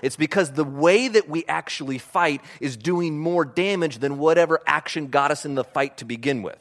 It's 0.02 0.16
because 0.16 0.52
the 0.52 0.66
way 0.66 1.08
that 1.08 1.30
we 1.30 1.46
actually 1.46 1.98
fight 1.98 2.42
is 2.60 2.76
doing 2.76 3.18
more 3.18 3.46
damage 3.46 4.00
than 4.00 4.18
whatever 4.18 4.60
action 4.68 5.08
got 5.08 5.32
us 5.32 5.46
in 5.46 5.56
the 5.56 5.64
fight 5.64 5.98
to 5.98 6.06
begin 6.06 6.42
with. 6.42 6.60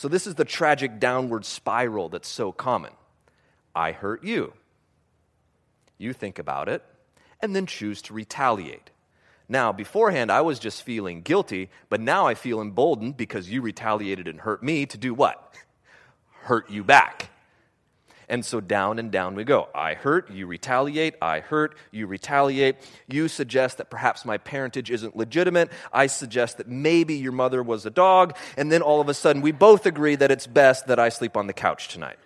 So, 0.00 0.08
this 0.08 0.26
is 0.26 0.36
the 0.36 0.46
tragic 0.46 0.98
downward 0.98 1.44
spiral 1.44 2.08
that's 2.08 2.26
so 2.26 2.52
common. 2.52 2.92
I 3.74 3.92
hurt 3.92 4.24
you. 4.24 4.54
You 5.98 6.14
think 6.14 6.38
about 6.38 6.70
it 6.70 6.82
and 7.42 7.54
then 7.54 7.66
choose 7.66 8.00
to 8.02 8.14
retaliate. 8.14 8.88
Now, 9.46 9.72
beforehand, 9.72 10.32
I 10.32 10.40
was 10.40 10.58
just 10.58 10.84
feeling 10.84 11.20
guilty, 11.20 11.68
but 11.90 12.00
now 12.00 12.26
I 12.26 12.32
feel 12.32 12.62
emboldened 12.62 13.18
because 13.18 13.50
you 13.50 13.60
retaliated 13.60 14.26
and 14.26 14.40
hurt 14.40 14.62
me 14.62 14.86
to 14.86 14.96
do 14.96 15.12
what? 15.12 15.54
Hurt 16.44 16.70
you 16.70 16.82
back. 16.82 17.28
And 18.30 18.44
so 18.44 18.60
down 18.60 19.00
and 19.00 19.10
down 19.10 19.34
we 19.34 19.42
go. 19.42 19.68
I 19.74 19.94
hurt, 19.94 20.30
you 20.30 20.46
retaliate. 20.46 21.16
I 21.20 21.40
hurt, 21.40 21.74
you 21.90 22.06
retaliate. 22.06 22.76
You 23.08 23.26
suggest 23.26 23.78
that 23.78 23.90
perhaps 23.90 24.24
my 24.24 24.38
parentage 24.38 24.88
isn't 24.88 25.16
legitimate. 25.16 25.68
I 25.92 26.06
suggest 26.06 26.58
that 26.58 26.68
maybe 26.68 27.16
your 27.16 27.32
mother 27.32 27.60
was 27.60 27.84
a 27.86 27.90
dog. 27.90 28.36
And 28.56 28.70
then 28.70 28.82
all 28.82 29.00
of 29.00 29.08
a 29.08 29.14
sudden 29.14 29.42
we 29.42 29.50
both 29.50 29.84
agree 29.84 30.14
that 30.14 30.30
it's 30.30 30.46
best 30.46 30.86
that 30.86 31.00
I 31.00 31.08
sleep 31.08 31.36
on 31.36 31.48
the 31.48 31.52
couch 31.52 31.88
tonight. 31.88 32.18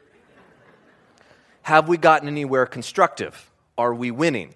Have 1.62 1.88
we 1.88 1.96
gotten 1.96 2.28
anywhere 2.28 2.66
constructive? 2.66 3.50
Are 3.78 3.94
we 3.94 4.10
winning? 4.10 4.54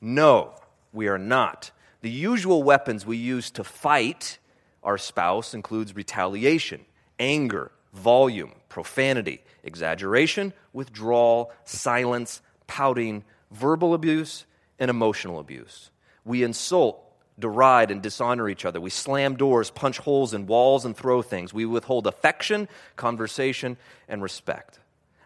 No, 0.00 0.50
we 0.92 1.06
are 1.06 1.16
not. 1.16 1.70
The 2.00 2.10
usual 2.10 2.64
weapons 2.64 3.06
we 3.06 3.18
use 3.18 3.52
to 3.52 3.62
fight 3.62 4.38
our 4.82 4.98
spouse 4.98 5.54
includes 5.54 5.94
retaliation, 5.94 6.84
anger, 7.20 7.70
volume, 7.92 8.54
profanity, 8.72 9.44
exaggeration, 9.62 10.50
withdrawal, 10.72 11.52
silence, 11.64 12.40
pouting, 12.66 13.22
verbal 13.50 13.92
abuse, 13.92 14.46
and 14.78 14.90
emotional 14.90 15.38
abuse. 15.38 15.90
We 16.24 16.42
insult, 16.42 16.98
deride, 17.38 17.90
and 17.90 18.00
dishonor 18.00 18.48
each 18.48 18.64
other. 18.64 18.80
We 18.80 18.88
slam 18.88 19.36
doors, 19.36 19.70
punch 19.70 19.98
holes 19.98 20.32
in 20.32 20.46
walls, 20.46 20.86
and 20.86 20.96
throw 20.96 21.20
things. 21.20 21.52
We 21.52 21.66
withhold 21.66 22.06
affection, 22.06 22.66
conversation, 22.96 23.76
and 24.08 24.22
respect. 24.22 24.78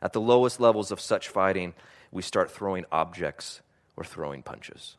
At 0.03 0.13
the 0.13 0.21
lowest 0.21 0.59
levels 0.59 0.91
of 0.91 1.01
such 1.01 1.29
fighting, 1.29 1.75
we 2.11 2.23
start 2.23 2.51
throwing 2.51 2.85
objects 2.91 3.61
or 3.97 4.03
throwing 4.03 4.43
punches. 4.43 4.97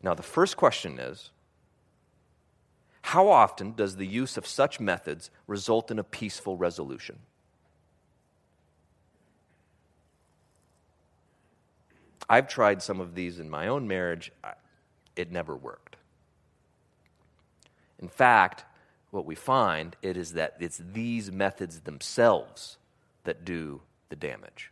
Now, 0.00 0.14
the 0.14 0.22
first 0.22 0.56
question 0.56 1.00
is 1.00 1.32
how 3.02 3.28
often 3.28 3.72
does 3.72 3.96
the 3.96 4.06
use 4.06 4.36
of 4.36 4.46
such 4.46 4.78
methods 4.78 5.28
result 5.48 5.90
in 5.90 5.98
a 5.98 6.04
peaceful 6.04 6.56
resolution? 6.56 7.18
I've 12.32 12.48
tried 12.48 12.82
some 12.82 12.98
of 12.98 13.14
these 13.14 13.38
in 13.38 13.50
my 13.50 13.68
own 13.68 13.86
marriage, 13.86 14.32
it 15.14 15.30
never 15.30 15.54
worked. 15.54 15.96
In 17.98 18.08
fact, 18.08 18.64
what 19.10 19.26
we 19.26 19.34
find 19.34 19.94
it 20.00 20.16
is 20.16 20.32
that 20.32 20.56
it's 20.58 20.80
these 20.94 21.30
methods 21.30 21.80
themselves 21.80 22.78
that 23.24 23.44
do 23.44 23.82
the 24.08 24.16
damage. 24.16 24.70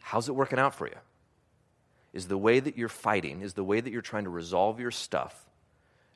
How's 0.00 0.28
it 0.28 0.34
working 0.34 0.58
out 0.58 0.74
for 0.74 0.86
you? 0.86 0.98
Is 2.12 2.28
the 2.28 2.36
way 2.36 2.60
that 2.60 2.76
you're 2.76 2.90
fighting, 2.90 3.40
is 3.40 3.54
the 3.54 3.64
way 3.64 3.80
that 3.80 3.90
you're 3.90 4.02
trying 4.02 4.24
to 4.24 4.30
resolve 4.30 4.78
your 4.78 4.90
stuff 4.90 5.46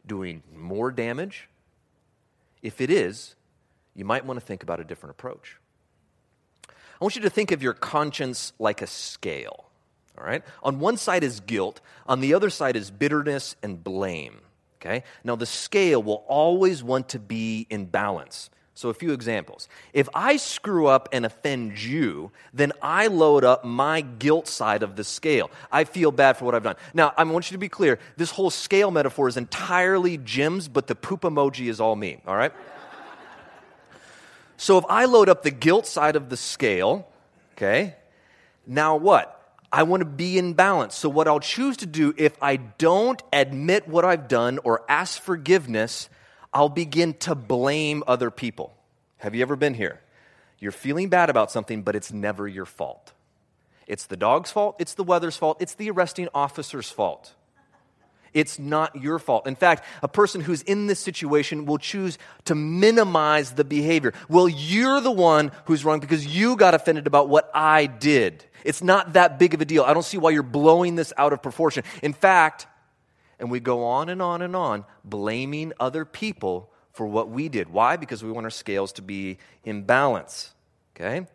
doing 0.07 0.43
more 0.55 0.91
damage? 0.91 1.49
If 2.61 2.83
it 2.83 2.91
is, 2.91 3.37
you 3.95 4.05
might 4.05 4.27
want 4.27 4.39
to 4.39 4.45
think 4.45 4.63
about 4.63 4.81
a 4.81 4.85
different 4.85 5.13
approach. 5.13 5.57
I 7.03 7.05
want 7.05 7.17
you 7.17 7.23
to 7.23 7.31
think 7.31 7.51
of 7.51 7.65
your 7.65 7.73
conscience 7.73 8.53
like 8.61 8.81
a 8.81 8.87
scale. 8.87 9.65
All 10.17 10.25
right? 10.25 10.45
On 10.63 10.79
one 10.79 10.97
side 10.97 11.25
is 11.25 11.41
guilt, 11.41 11.81
on 12.07 12.21
the 12.21 12.33
other 12.33 12.49
side 12.49 12.77
is 12.77 12.93
bitterness 12.93 13.57
and 13.61 13.83
blame. 13.83 14.39
Okay? 14.81 15.03
Now, 15.25 15.35
the 15.35 15.45
scale 15.45 16.01
will 16.01 16.23
always 16.29 16.81
want 16.85 17.09
to 17.09 17.19
be 17.19 17.67
in 17.69 17.87
balance. 17.87 18.51
So, 18.75 18.89
a 18.89 18.95
few 18.95 19.11
examples. 19.11 19.69
If 19.93 20.09
I 20.15 20.37
screw 20.37 20.87
up 20.87 21.09
and 21.11 21.27
offend 21.27 21.83
you, 21.83 22.31
then 22.55 22.71
I 22.81 23.09
load 23.09 23.43
up 23.43 23.65
my 23.65 24.03
guilt 24.03 24.47
side 24.47 24.85
of 24.85 24.95
the 24.95 25.03
scale. 25.03 25.51
I 25.73 25.83
feel 25.83 26.13
bad 26.13 26.37
for 26.37 26.45
what 26.45 26.55
I've 26.55 26.63
done. 26.63 26.77
Now, 26.95 27.13
I 27.17 27.25
want 27.25 27.51
you 27.51 27.57
to 27.57 27.59
be 27.59 27.69
clear 27.69 27.99
this 28.17 28.31
whole 28.31 28.51
scale 28.51 28.93
metaphor 28.93 29.27
is 29.27 29.37
entirely 29.37 30.19
Jim's, 30.19 30.69
but 30.69 30.87
the 30.87 30.95
poop 30.95 31.23
emoji 31.23 31.69
is 31.69 31.81
all 31.81 31.97
me, 31.97 32.21
all 32.29 32.37
right? 32.37 32.53
So 34.63 34.79
if 34.79 34.85
I 34.89 35.07
load 35.07 35.29
up 35.29 35.43
the 35.43 35.51
guilt 35.51 35.89
side 35.89 36.15
of 36.15 36.29
the 36.29 36.37
scale, 36.37 37.09
okay, 37.57 37.97
now 38.65 38.95
what? 38.95 39.57
I 39.73 39.83
want 39.83 40.03
to 40.03 40.05
be 40.05 40.39
in 40.39 40.53
balance. 40.53 40.95
So 40.95 41.09
what 41.09 41.27
I'll 41.27 41.41
choose 41.41 41.79
to 41.79 41.87
do 41.87 42.15
if 42.17 42.41
I 42.41 42.59
don't 42.59 43.21
admit 43.33 43.89
what 43.89 44.05
I've 44.05 44.29
done 44.29 44.61
or 44.63 44.85
ask 44.89 45.21
forgiveness, 45.21 46.09
I'll 46.55 46.69
begin 46.69 47.15
to 47.15 47.35
blame 47.35 48.05
other 48.07 48.31
people. 48.31 48.73
Have 49.17 49.35
you 49.35 49.43
ever 49.43 49.57
been 49.57 49.75
here? 49.75 49.99
You're 50.61 50.71
feeling 50.71 51.09
bad 51.09 51.29
about 51.29 51.51
something, 51.51 51.83
but 51.83 51.97
it's 51.97 52.13
never 52.13 52.47
your 52.47 52.65
fault. 52.65 53.13
It's 53.89 54.07
the 54.07 54.17
dog's 54.17 54.53
fault, 54.53 54.77
it's 54.79 54.95
the 54.95 55.03
weather's 55.03 55.37
fault, 55.37 55.61
it's 55.61 55.75
the 55.75 55.91
arresting 55.91 56.29
officer's 56.37 56.89
fault. 56.89 57.35
It's 58.35 58.59
not 58.59 58.97
your 58.97 59.19
fault. 59.19 59.47
In 59.47 59.55
fact, 59.55 59.85
a 60.03 60.09
person 60.09 60.41
who's 60.41 60.63
in 60.63 60.87
this 60.87 61.01
situation 61.01 61.67
will 61.67 61.79
choose 61.79 62.19
to 62.47 62.55
minimize 62.55 63.53
the 63.53 63.65
behavior. 63.65 64.15
Well, 64.29 64.49
you're 64.49 65.01
the 65.01 65.11
one 65.11 65.53
who's 65.67 65.85
wrong 65.85 66.01
because 66.01 66.27
you 66.27 66.57
got 66.57 66.75
offended 66.75 67.07
about 67.07 67.29
what 67.29 67.51
I 67.55 67.87
did. 67.87 68.45
It's 68.65 68.83
not 68.83 69.15
that 69.15 69.39
big 69.39 69.55
of 69.55 69.61
a 69.61 69.65
deal. 69.65 69.83
I 69.83 69.93
don't 69.93 70.05
see 70.05 70.19
why 70.19 70.31
you're 70.31 70.43
blowing 70.43 70.95
this 70.95 71.13
out 71.17 71.33
of 71.33 71.43
proportion. 71.43 71.85
In 72.03 72.13
fact, 72.13 72.67
and 73.39 73.51
we 73.51 73.61
go 73.61 73.85
on 73.85 74.09
and 74.09 74.23
on 74.23 74.41
and 74.41 74.55
on 74.55 74.85
blaming 75.05 75.73
other 75.81 76.05
people 76.05 76.71
for 76.93 77.07
what 77.07 77.29
we 77.29 77.49
did. 77.49 77.69
Why? 77.69 77.97
Because 77.97 78.23
we 78.23 78.31
want 78.31 78.47
our 78.47 78.51
scales 78.51 78.93
to 78.93 79.03
be 79.03 79.39
in 79.65 79.83
balance. 79.83 80.55
Okay? 80.95 81.27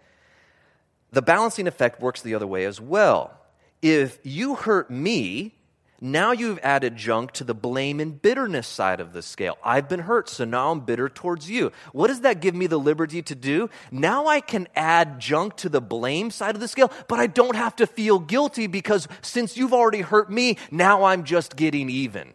The 1.11 1.21
balancing 1.21 1.67
effect 1.67 2.01
works 2.01 2.21
the 2.21 2.35
other 2.35 2.47
way 2.47 2.65
as 2.65 2.79
well. 2.79 3.37
If 3.81 4.19
you 4.23 4.55
hurt 4.55 4.89
me, 4.89 5.56
Now 5.99 6.31
you've 6.31 6.59
added 6.61 6.95
junk 6.95 7.31
to 7.33 7.43
the 7.43 7.55
blame 7.55 7.99
and 7.99 8.21
bitterness 8.21 8.67
side 8.67 8.99
of 8.99 9.13
the 9.13 9.23
scale. 9.23 9.57
I've 9.63 9.89
been 9.89 10.01
hurt, 10.01 10.29
so 10.29 10.45
now 10.45 10.71
I'm 10.71 10.81
bitter 10.81 11.09
towards 11.09 11.49
you. 11.49 11.71
What 11.91 12.07
does 12.07 12.21
that 12.21 12.39
give 12.39 12.53
me 12.53 12.67
the 12.67 12.77
liberty 12.77 13.23
to 13.23 13.33
do? 13.33 13.71
Now 13.91 14.27
I 14.27 14.41
can 14.41 14.67
add 14.75 15.19
junk 15.19 15.57
to 15.57 15.69
the 15.69 15.81
blame 15.81 16.29
side 16.29 16.53
of 16.53 16.61
the 16.61 16.67
scale, 16.67 16.91
but 17.07 17.17
I 17.17 17.25
don't 17.25 17.55
have 17.55 17.75
to 17.77 17.87
feel 17.87 18.19
guilty 18.19 18.67
because 18.67 19.07
since 19.23 19.57
you've 19.57 19.73
already 19.73 20.01
hurt 20.01 20.31
me, 20.31 20.57
now 20.69 21.05
I'm 21.05 21.23
just 21.23 21.55
getting 21.55 21.89
even. 21.89 22.33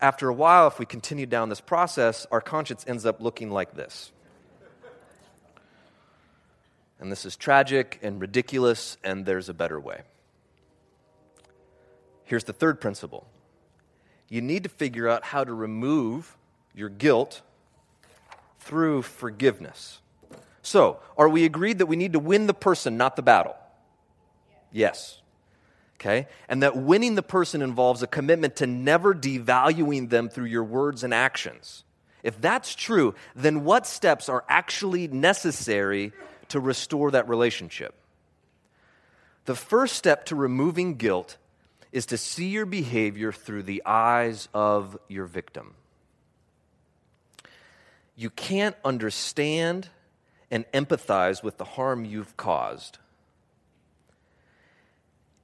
After 0.00 0.28
a 0.28 0.34
while, 0.34 0.68
if 0.68 0.78
we 0.78 0.86
continue 0.86 1.26
down 1.26 1.48
this 1.48 1.60
process, 1.60 2.26
our 2.30 2.40
conscience 2.40 2.84
ends 2.86 3.04
up 3.04 3.20
looking 3.20 3.50
like 3.50 3.74
this. 3.74 4.12
And 7.02 7.10
this 7.10 7.26
is 7.26 7.34
tragic 7.34 7.98
and 8.00 8.20
ridiculous, 8.20 8.96
and 9.02 9.26
there's 9.26 9.48
a 9.48 9.54
better 9.54 9.80
way. 9.80 10.02
Here's 12.22 12.44
the 12.44 12.52
third 12.52 12.80
principle 12.80 13.26
you 14.28 14.40
need 14.40 14.62
to 14.62 14.68
figure 14.68 15.08
out 15.08 15.24
how 15.24 15.42
to 15.42 15.52
remove 15.52 16.36
your 16.72 16.88
guilt 16.88 17.42
through 18.60 19.02
forgiveness. 19.02 20.00
So, 20.62 21.00
are 21.18 21.28
we 21.28 21.44
agreed 21.44 21.78
that 21.78 21.86
we 21.86 21.96
need 21.96 22.12
to 22.12 22.20
win 22.20 22.46
the 22.46 22.54
person, 22.54 22.96
not 22.96 23.16
the 23.16 23.22
battle? 23.22 23.56
Yes. 24.70 25.20
Okay? 25.96 26.28
And 26.48 26.62
that 26.62 26.76
winning 26.76 27.16
the 27.16 27.22
person 27.22 27.62
involves 27.62 28.04
a 28.04 28.06
commitment 28.06 28.54
to 28.56 28.68
never 28.68 29.12
devaluing 29.12 30.08
them 30.08 30.28
through 30.28 30.46
your 30.46 30.62
words 30.62 31.02
and 31.02 31.12
actions. 31.12 31.82
If 32.22 32.40
that's 32.40 32.76
true, 32.76 33.16
then 33.34 33.64
what 33.64 33.88
steps 33.88 34.28
are 34.28 34.44
actually 34.48 35.08
necessary 35.08 36.12
to 36.48 36.60
restore 36.60 37.10
that 37.10 37.28
relationship. 37.28 37.94
The 39.44 39.54
first 39.54 39.96
step 39.96 40.26
to 40.26 40.36
removing 40.36 40.94
guilt 40.94 41.36
is 41.90 42.06
to 42.06 42.16
see 42.16 42.48
your 42.48 42.66
behavior 42.66 43.32
through 43.32 43.64
the 43.64 43.82
eyes 43.84 44.48
of 44.54 44.98
your 45.08 45.26
victim. 45.26 45.74
You 48.16 48.30
can't 48.30 48.76
understand 48.84 49.88
and 50.50 50.64
empathize 50.72 51.42
with 51.42 51.58
the 51.58 51.64
harm 51.64 52.04
you've 52.04 52.36
caused. 52.36 52.98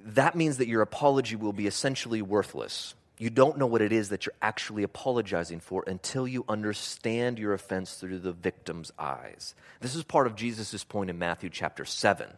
That 0.01 0.37
means 0.37 0.59
that 0.59 0.69
your 0.69 0.83
apology 0.83 1.35
will 1.35 1.53
be 1.53 1.67
essentially 1.67 2.23
worthless. 2.23 2.95
You 3.19 3.31
don't 3.31 3.59
know 3.59 3.67
what 3.67 3.83
it 3.83 3.93
is 3.93 4.11
that 4.11 4.27
you're 4.27 4.35
actually 4.41 4.85
apologizing 4.85 5.59
for 5.59 5.83
until 5.87 6.29
you 6.29 6.45
understand 6.49 7.39
your 7.39 7.53
offense 7.53 7.95
through 7.95 8.21
the 8.21 8.33
victim's 8.33 8.93
eyes. 8.99 9.55
This 9.81 9.97
is 9.97 10.05
part 10.05 10.29
of 10.29 10.37
Jesus' 10.37 10.85
point 10.85 11.11
in 11.11 11.19
Matthew 11.19 11.51
chapter 11.51 11.85
7. 11.85 12.29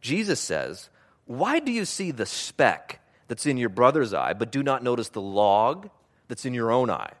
Jesus 0.00 0.40
says, 0.40 0.88
Why 1.26 1.58
do 1.58 1.70
you 1.70 1.84
see 1.84 2.12
the 2.12 2.24
speck 2.24 3.00
that's 3.28 3.44
in 3.44 3.58
your 3.58 3.68
brother's 3.68 4.14
eye, 4.14 4.32
but 4.32 4.50
do 4.50 4.62
not 4.62 4.82
notice 4.82 5.10
the 5.10 5.20
log 5.20 5.90
that's 6.28 6.46
in 6.46 6.54
your 6.54 6.72
own 6.72 6.88
eye? 6.88 7.12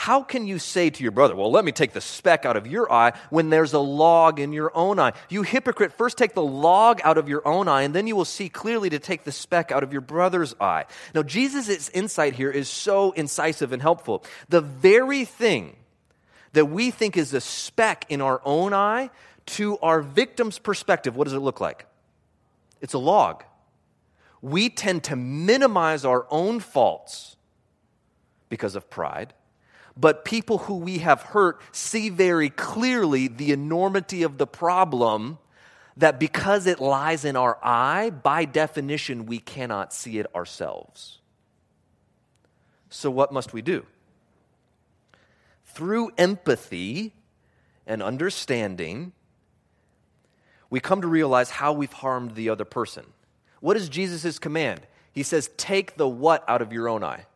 How 0.00 0.22
can 0.22 0.46
you 0.46 0.58
say 0.58 0.88
to 0.88 1.02
your 1.02 1.12
brother, 1.12 1.36
Well, 1.36 1.50
let 1.50 1.62
me 1.62 1.72
take 1.72 1.92
the 1.92 2.00
speck 2.00 2.46
out 2.46 2.56
of 2.56 2.66
your 2.66 2.90
eye 2.90 3.12
when 3.28 3.50
there's 3.50 3.74
a 3.74 3.78
log 3.78 4.40
in 4.40 4.50
your 4.50 4.74
own 4.74 4.98
eye? 4.98 5.12
You 5.28 5.42
hypocrite, 5.42 5.92
first 5.92 6.16
take 6.16 6.32
the 6.32 6.42
log 6.42 7.02
out 7.04 7.18
of 7.18 7.28
your 7.28 7.46
own 7.46 7.68
eye, 7.68 7.82
and 7.82 7.94
then 7.94 8.06
you 8.06 8.16
will 8.16 8.24
see 8.24 8.48
clearly 8.48 8.88
to 8.88 8.98
take 8.98 9.24
the 9.24 9.30
speck 9.30 9.70
out 9.70 9.82
of 9.82 9.92
your 9.92 10.00
brother's 10.00 10.54
eye. 10.58 10.86
Now, 11.14 11.22
Jesus' 11.22 11.90
insight 11.90 12.32
here 12.32 12.50
is 12.50 12.66
so 12.66 13.10
incisive 13.10 13.74
and 13.74 13.82
helpful. 13.82 14.24
The 14.48 14.62
very 14.62 15.26
thing 15.26 15.76
that 16.54 16.64
we 16.64 16.90
think 16.90 17.18
is 17.18 17.34
a 17.34 17.40
speck 17.42 18.06
in 18.08 18.22
our 18.22 18.40
own 18.42 18.72
eye, 18.72 19.10
to 19.48 19.76
our 19.80 20.00
victim's 20.00 20.58
perspective, 20.58 21.14
what 21.14 21.24
does 21.24 21.34
it 21.34 21.40
look 21.40 21.60
like? 21.60 21.84
It's 22.80 22.94
a 22.94 22.98
log. 22.98 23.44
We 24.40 24.70
tend 24.70 25.04
to 25.04 25.16
minimize 25.16 26.06
our 26.06 26.26
own 26.30 26.60
faults 26.60 27.36
because 28.48 28.74
of 28.74 28.88
pride 28.88 29.34
but 30.00 30.24
people 30.24 30.58
who 30.58 30.76
we 30.76 30.98
have 30.98 31.20
hurt 31.20 31.60
see 31.72 32.08
very 32.08 32.48
clearly 32.48 33.28
the 33.28 33.52
enormity 33.52 34.22
of 34.22 34.38
the 34.38 34.46
problem 34.46 35.38
that 35.96 36.18
because 36.18 36.66
it 36.66 36.80
lies 36.80 37.26
in 37.26 37.36
our 37.36 37.58
eye, 37.62 38.08
by 38.08 38.46
definition, 38.46 39.26
we 39.26 39.38
cannot 39.38 39.92
see 39.92 40.18
it 40.18 40.34
ourselves. 40.34 41.18
So, 42.88 43.10
what 43.10 43.30
must 43.30 43.52
we 43.52 43.60
do? 43.60 43.84
Through 45.66 46.12
empathy 46.16 47.12
and 47.86 48.02
understanding, 48.02 49.12
we 50.70 50.80
come 50.80 51.02
to 51.02 51.08
realize 51.08 51.50
how 51.50 51.74
we've 51.74 51.92
harmed 51.92 52.34
the 52.34 52.48
other 52.48 52.64
person. 52.64 53.04
What 53.60 53.76
is 53.76 53.90
Jesus' 53.90 54.38
command? 54.38 54.80
He 55.12 55.22
says, 55.22 55.50
Take 55.58 55.96
the 55.98 56.08
what 56.08 56.42
out 56.48 56.62
of 56.62 56.72
your 56.72 56.88
own 56.88 57.04
eye? 57.04 57.26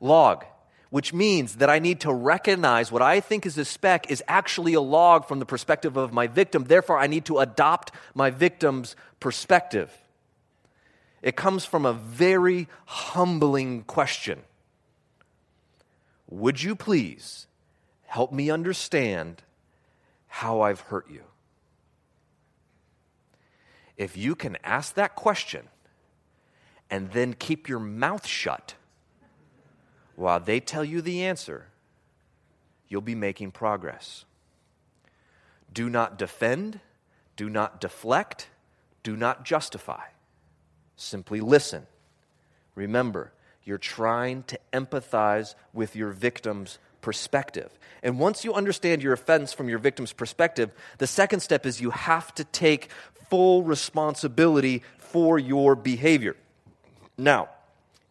Log 0.00 0.44
which 0.90 1.12
means 1.12 1.56
that 1.56 1.68
I 1.68 1.78
need 1.78 2.00
to 2.00 2.12
recognize 2.12 2.90
what 2.90 3.02
I 3.02 3.20
think 3.20 3.44
is 3.44 3.58
a 3.58 3.64
speck 3.64 4.10
is 4.10 4.22
actually 4.26 4.74
a 4.74 4.80
log 4.80 5.26
from 5.26 5.38
the 5.38 5.46
perspective 5.46 5.96
of 5.96 6.12
my 6.12 6.26
victim. 6.26 6.64
Therefore, 6.64 6.98
I 6.98 7.06
need 7.06 7.26
to 7.26 7.38
adopt 7.38 7.92
my 8.14 8.30
victim's 8.30 8.96
perspective. 9.20 9.92
It 11.20 11.36
comes 11.36 11.64
from 11.64 11.84
a 11.84 11.92
very 11.92 12.68
humbling 12.86 13.82
question 13.82 14.42
Would 16.30 16.62
you 16.62 16.74
please 16.74 17.46
help 18.06 18.32
me 18.32 18.50
understand 18.50 19.42
how 20.26 20.62
I've 20.62 20.80
hurt 20.80 21.10
you? 21.10 21.24
If 23.98 24.16
you 24.16 24.34
can 24.34 24.56
ask 24.62 24.94
that 24.94 25.16
question 25.16 25.68
and 26.88 27.10
then 27.10 27.34
keep 27.34 27.68
your 27.68 27.80
mouth 27.80 28.26
shut, 28.26 28.74
while 30.18 30.40
they 30.40 30.58
tell 30.58 30.84
you 30.84 31.00
the 31.00 31.24
answer, 31.24 31.66
you'll 32.88 33.00
be 33.00 33.14
making 33.14 33.52
progress. 33.52 34.24
Do 35.72 35.88
not 35.88 36.18
defend, 36.18 36.80
do 37.36 37.48
not 37.48 37.80
deflect, 37.80 38.48
do 39.04 39.16
not 39.16 39.44
justify. 39.44 40.02
Simply 40.96 41.40
listen. 41.40 41.86
Remember, 42.74 43.32
you're 43.62 43.78
trying 43.78 44.42
to 44.44 44.58
empathize 44.72 45.54
with 45.72 45.94
your 45.94 46.10
victim's 46.10 46.80
perspective. 47.00 47.70
And 48.02 48.18
once 48.18 48.44
you 48.44 48.52
understand 48.54 49.04
your 49.04 49.12
offense 49.12 49.52
from 49.52 49.68
your 49.68 49.78
victim's 49.78 50.12
perspective, 50.12 50.72
the 50.98 51.06
second 51.06 51.40
step 51.40 51.64
is 51.64 51.80
you 51.80 51.90
have 51.90 52.34
to 52.34 52.44
take 52.44 52.88
full 53.30 53.62
responsibility 53.62 54.82
for 54.96 55.38
your 55.38 55.76
behavior. 55.76 56.34
Now, 57.16 57.50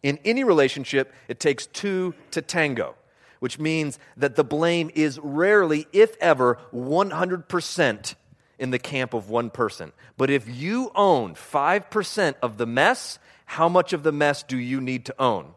in 0.02 0.18
any 0.24 0.44
relationship, 0.44 1.12
it 1.26 1.40
takes 1.40 1.66
two 1.66 2.14
to 2.30 2.42
tango, 2.42 2.94
which 3.40 3.58
means 3.58 3.98
that 4.16 4.36
the 4.36 4.44
blame 4.44 4.90
is 4.94 5.18
rarely, 5.22 5.86
if 5.92 6.16
ever, 6.20 6.58
100% 6.72 8.14
in 8.58 8.70
the 8.70 8.78
camp 8.78 9.14
of 9.14 9.30
one 9.30 9.50
person. 9.50 9.92
But 10.16 10.30
if 10.30 10.48
you 10.48 10.90
own 10.94 11.34
5% 11.34 12.34
of 12.42 12.58
the 12.58 12.66
mess, 12.66 13.18
how 13.44 13.68
much 13.68 13.92
of 13.92 14.02
the 14.02 14.12
mess 14.12 14.42
do 14.42 14.56
you 14.56 14.80
need 14.80 15.06
to 15.06 15.14
own? 15.18 15.54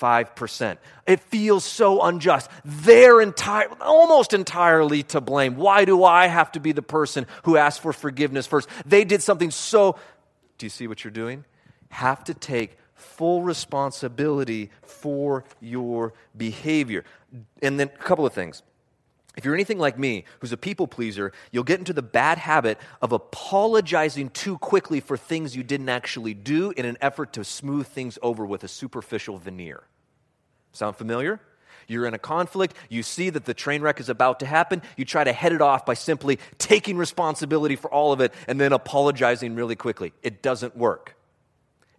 5%. 0.00 0.78
It 1.06 1.20
feels 1.20 1.64
so 1.64 2.02
unjust. 2.02 2.50
They're 2.64 3.20
entire, 3.20 3.68
almost 3.80 4.32
entirely 4.32 5.02
to 5.04 5.20
blame. 5.20 5.56
Why 5.56 5.84
do 5.84 6.04
I 6.04 6.26
have 6.26 6.52
to 6.52 6.60
be 6.60 6.72
the 6.72 6.82
person 6.82 7.26
who 7.44 7.56
asked 7.56 7.80
for 7.80 7.92
forgiveness 7.92 8.46
first? 8.46 8.68
They 8.86 9.04
did 9.04 9.22
something 9.22 9.50
so. 9.50 9.96
Do 10.58 10.66
you 10.66 10.70
see 10.70 10.86
what 10.86 11.04
you're 11.04 11.10
doing? 11.10 11.44
Have 11.90 12.24
to 12.24 12.34
take 12.34 12.76
full 13.02 13.42
responsibility 13.42 14.70
for 14.82 15.44
your 15.60 16.14
behavior. 16.36 17.04
And 17.62 17.78
then 17.78 17.88
a 17.88 17.98
couple 17.98 18.24
of 18.24 18.32
things. 18.32 18.62
If 19.36 19.46
you're 19.46 19.54
anything 19.54 19.78
like 19.78 19.98
me, 19.98 20.24
who's 20.40 20.52
a 20.52 20.58
people 20.58 20.86
pleaser, 20.86 21.32
you'll 21.50 21.64
get 21.64 21.78
into 21.78 21.94
the 21.94 22.02
bad 22.02 22.36
habit 22.36 22.78
of 23.00 23.12
apologizing 23.12 24.28
too 24.30 24.58
quickly 24.58 25.00
for 25.00 25.16
things 25.16 25.56
you 25.56 25.62
didn't 25.62 25.88
actually 25.88 26.34
do 26.34 26.70
in 26.72 26.84
an 26.84 26.98
effort 27.00 27.32
to 27.34 27.44
smooth 27.44 27.86
things 27.86 28.18
over 28.20 28.44
with 28.44 28.62
a 28.62 28.68
superficial 28.68 29.38
veneer. 29.38 29.84
Sound 30.72 30.96
familiar? 30.96 31.40
You're 31.88 32.06
in 32.06 32.14
a 32.14 32.18
conflict, 32.18 32.76
you 32.90 33.02
see 33.02 33.30
that 33.30 33.44
the 33.44 33.54
train 33.54 33.82
wreck 33.82 34.00
is 34.00 34.08
about 34.08 34.40
to 34.40 34.46
happen, 34.46 34.82
you 34.96 35.04
try 35.04 35.24
to 35.24 35.32
head 35.32 35.52
it 35.52 35.60
off 35.60 35.84
by 35.84 35.94
simply 35.94 36.38
taking 36.58 36.96
responsibility 36.96 37.74
for 37.74 37.92
all 37.92 38.12
of 38.12 38.20
it 38.20 38.32
and 38.46 38.60
then 38.60 38.72
apologizing 38.72 39.54
really 39.56 39.76
quickly. 39.76 40.12
It 40.22 40.42
doesn't 40.42 40.76
work 40.76 41.16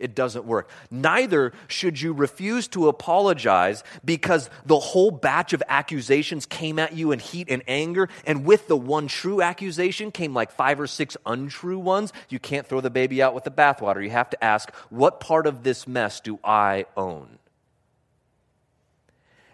it 0.03 0.13
doesn't 0.13 0.45
work. 0.45 0.69
Neither 0.91 1.53
should 1.67 1.99
you 2.01 2.13
refuse 2.13 2.67
to 2.69 2.89
apologize 2.89 3.83
because 4.03 4.49
the 4.65 4.79
whole 4.79 5.11
batch 5.11 5.53
of 5.53 5.63
accusations 5.67 6.45
came 6.45 6.77
at 6.77 6.93
you 6.93 7.11
in 7.11 7.19
heat 7.19 7.47
and 7.49 7.63
anger, 7.67 8.09
and 8.25 8.45
with 8.45 8.67
the 8.67 8.75
one 8.75 9.07
true 9.07 9.41
accusation 9.41 10.11
came 10.11 10.33
like 10.33 10.51
five 10.51 10.79
or 10.79 10.87
six 10.87 11.15
untrue 11.25 11.79
ones. 11.79 12.11
You 12.29 12.39
can't 12.39 12.67
throw 12.67 12.81
the 12.81 12.89
baby 12.89 13.21
out 13.23 13.33
with 13.33 13.45
the 13.45 13.51
bathwater. 13.51 14.03
You 14.03 14.09
have 14.09 14.29
to 14.31 14.43
ask, 14.43 14.73
what 14.89 15.19
part 15.19 15.47
of 15.47 15.63
this 15.63 15.87
mess 15.87 16.19
do 16.19 16.37
I 16.43 16.85
own? 16.97 17.39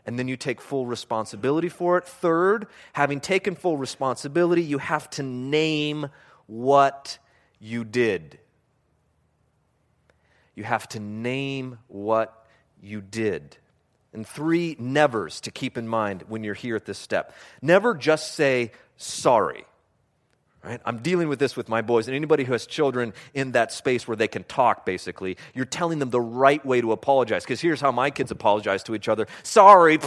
And 0.06 0.18
then 0.18 0.28
you 0.28 0.38
take 0.38 0.60
full 0.60 0.88
responsibility 0.88 1.70
for 1.70 2.00
it. 2.00 2.06
Third, 2.06 2.66
having 2.94 3.20
taken 3.20 3.54
full 3.54 3.78
responsibility, 3.78 4.64
you 4.64 4.80
have 4.80 5.08
to 5.12 5.24
name 5.24 6.10
what 6.48 7.20
you 7.60 7.84
did. 7.84 8.40
You 10.60 10.66
have 10.66 10.90
to 10.90 11.00
name 11.00 11.80
what 11.88 12.46
you 12.84 13.00
did. 13.00 13.56
And 14.12 14.28
three 14.28 14.76
nevers 14.78 15.40
to 15.40 15.52
keep 15.52 15.78
in 15.78 15.88
mind 15.88 16.26
when 16.28 16.44
you're 16.44 16.54
here 16.54 16.76
at 16.76 16.84
this 16.84 16.98
step. 16.98 17.34
Never 17.62 17.96
just 17.96 18.34
say 18.36 18.74
sorry. 18.98 19.64
Right? 20.62 20.82
I'm 20.84 20.98
dealing 20.98 21.30
with 21.30 21.40
this 21.40 21.56
with 21.56 21.70
my 21.70 21.82
boys, 21.82 22.10
and 22.10 22.16
anybody 22.18 22.44
who 22.44 22.52
has 22.52 22.68
children 22.68 23.14
in 23.34 23.54
that 23.54 23.72
space 23.72 24.06
where 24.06 24.18
they 24.18 24.28
can 24.28 24.44
talk, 24.44 24.86
basically, 24.86 25.38
you're 25.56 25.64
telling 25.64 26.00
them 26.00 26.10
the 26.10 26.20
right 26.20 26.66
way 26.66 26.82
to 26.82 26.92
apologize. 26.92 27.46
Because 27.46 27.62
here's 27.62 27.80
how 27.80 27.94
my 27.94 28.10
kids 28.10 28.30
apologize 28.30 28.84
to 28.84 28.96
each 28.96 29.08
other 29.08 29.28
sorry. 29.44 29.98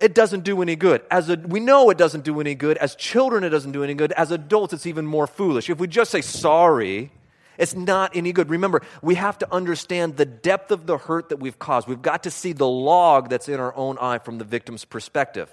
It 0.00 0.16
doesn't 0.16 0.42
do 0.42 0.62
any 0.62 0.74
good. 0.74 1.02
As 1.12 1.28
a, 1.28 1.36
we 1.36 1.60
know 1.60 1.90
it 1.90 1.96
doesn't 1.96 2.24
do 2.24 2.40
any 2.40 2.56
good. 2.56 2.76
As 2.78 2.96
children, 2.96 3.44
it 3.44 3.50
doesn't 3.50 3.70
do 3.70 3.84
any 3.84 3.94
good. 3.94 4.10
As 4.10 4.32
adults, 4.32 4.72
it's 4.72 4.86
even 4.86 5.06
more 5.06 5.28
foolish. 5.28 5.70
If 5.70 5.78
we 5.78 5.86
just 5.86 6.10
say 6.10 6.22
sorry, 6.22 7.12
it's 7.58 7.74
not 7.74 8.16
any 8.16 8.32
good. 8.32 8.50
Remember, 8.50 8.82
we 9.02 9.14
have 9.16 9.38
to 9.38 9.52
understand 9.52 10.16
the 10.16 10.24
depth 10.24 10.70
of 10.70 10.86
the 10.86 10.98
hurt 10.98 11.28
that 11.28 11.38
we've 11.38 11.58
caused. 11.58 11.86
We've 11.86 12.02
got 12.02 12.24
to 12.24 12.30
see 12.30 12.52
the 12.52 12.66
log 12.68 13.28
that's 13.28 13.48
in 13.48 13.60
our 13.60 13.74
own 13.76 13.98
eye 13.98 14.18
from 14.18 14.38
the 14.38 14.44
victim's 14.44 14.84
perspective. 14.84 15.50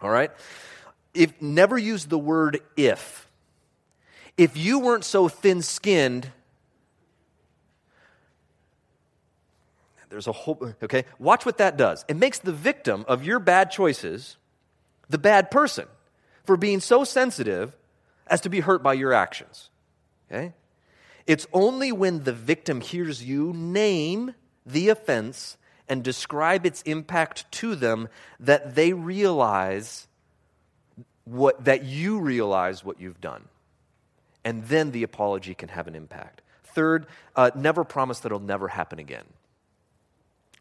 All 0.00 0.10
right? 0.10 0.30
If 1.14 1.40
never 1.40 1.78
use 1.78 2.06
the 2.06 2.18
word 2.18 2.60
if. 2.76 3.28
If 4.36 4.56
you 4.56 4.78
weren't 4.78 5.04
so 5.04 5.28
thin-skinned, 5.28 6.30
there's 10.08 10.26
a 10.26 10.32
whole 10.32 10.74
okay, 10.82 11.04
watch 11.18 11.46
what 11.46 11.58
that 11.58 11.76
does. 11.76 12.04
It 12.08 12.16
makes 12.16 12.40
the 12.40 12.52
victim 12.52 13.04
of 13.06 13.24
your 13.24 13.38
bad 13.38 13.70
choices 13.70 14.36
the 15.08 15.18
bad 15.18 15.50
person 15.50 15.86
for 16.44 16.56
being 16.56 16.80
so 16.80 17.04
sensitive 17.04 17.76
as 18.26 18.40
to 18.42 18.48
be 18.48 18.60
hurt 18.60 18.82
by 18.82 18.94
your 18.94 19.12
actions. 19.12 19.70
Okay? 20.30 20.54
It's 21.30 21.46
only 21.52 21.92
when 21.92 22.24
the 22.24 22.32
victim 22.32 22.80
hears 22.80 23.22
you 23.22 23.52
name 23.52 24.34
the 24.66 24.88
offense 24.88 25.56
and 25.88 26.02
describe 26.02 26.66
its 26.66 26.82
impact 26.82 27.48
to 27.52 27.76
them 27.76 28.08
that 28.40 28.74
they 28.74 28.92
realize 28.92 30.08
what, 31.22 31.64
that 31.66 31.84
you 31.84 32.18
realize 32.18 32.84
what 32.84 33.00
you've 33.00 33.20
done. 33.20 33.44
And 34.44 34.64
then 34.64 34.90
the 34.90 35.04
apology 35.04 35.54
can 35.54 35.68
have 35.68 35.86
an 35.86 35.94
impact. 35.94 36.42
Third, 36.64 37.06
uh, 37.36 37.52
never 37.54 37.84
promise 37.84 38.18
that 38.18 38.32
it'll 38.32 38.40
never 38.40 38.66
happen 38.66 38.98
again. 38.98 39.26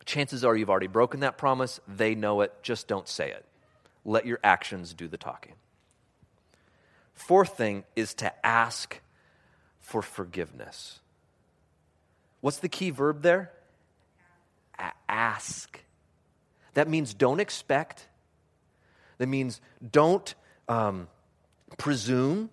Chances 0.05 0.45
are 0.45 0.55
you've 0.55 0.69
already 0.69 0.85
broken 0.85 1.21
that 1.21 1.35
promise. 1.35 1.79
They 1.87 2.13
know 2.13 2.41
it. 2.41 2.53
Just 2.61 2.87
don't 2.87 3.07
say 3.07 3.31
it. 3.31 3.43
Let 4.05 4.27
your 4.27 4.39
actions 4.43 4.93
do 4.93 5.07
the 5.07 5.17
talking. 5.17 5.53
Fourth 7.15 7.57
thing 7.57 7.85
is 7.95 8.13
to 8.13 8.45
ask 8.45 9.01
for 9.89 10.03
forgiveness. 10.03 10.99
What's 12.41 12.57
the 12.57 12.69
key 12.69 12.91
verb 12.91 13.23
there? 13.23 13.51
A- 14.77 14.91
ask. 15.09 15.79
That 16.75 16.87
means 16.87 17.15
don't 17.15 17.39
expect. 17.39 18.07
That 19.17 19.27
means 19.27 19.59
don't 19.91 20.33
um, 20.67 21.07
presume. 21.79 22.51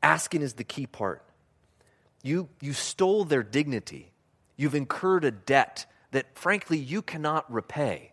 Asking 0.00 0.42
is 0.42 0.54
the 0.54 0.62
key 0.62 0.86
part. 0.86 1.24
You, 2.22 2.48
you 2.60 2.72
stole 2.72 3.24
their 3.24 3.42
dignity. 3.42 4.12
You've 4.56 4.76
incurred 4.76 5.24
a 5.24 5.32
debt 5.32 5.86
that, 6.12 6.38
frankly, 6.38 6.78
you 6.78 7.02
cannot 7.02 7.52
repay. 7.52 8.12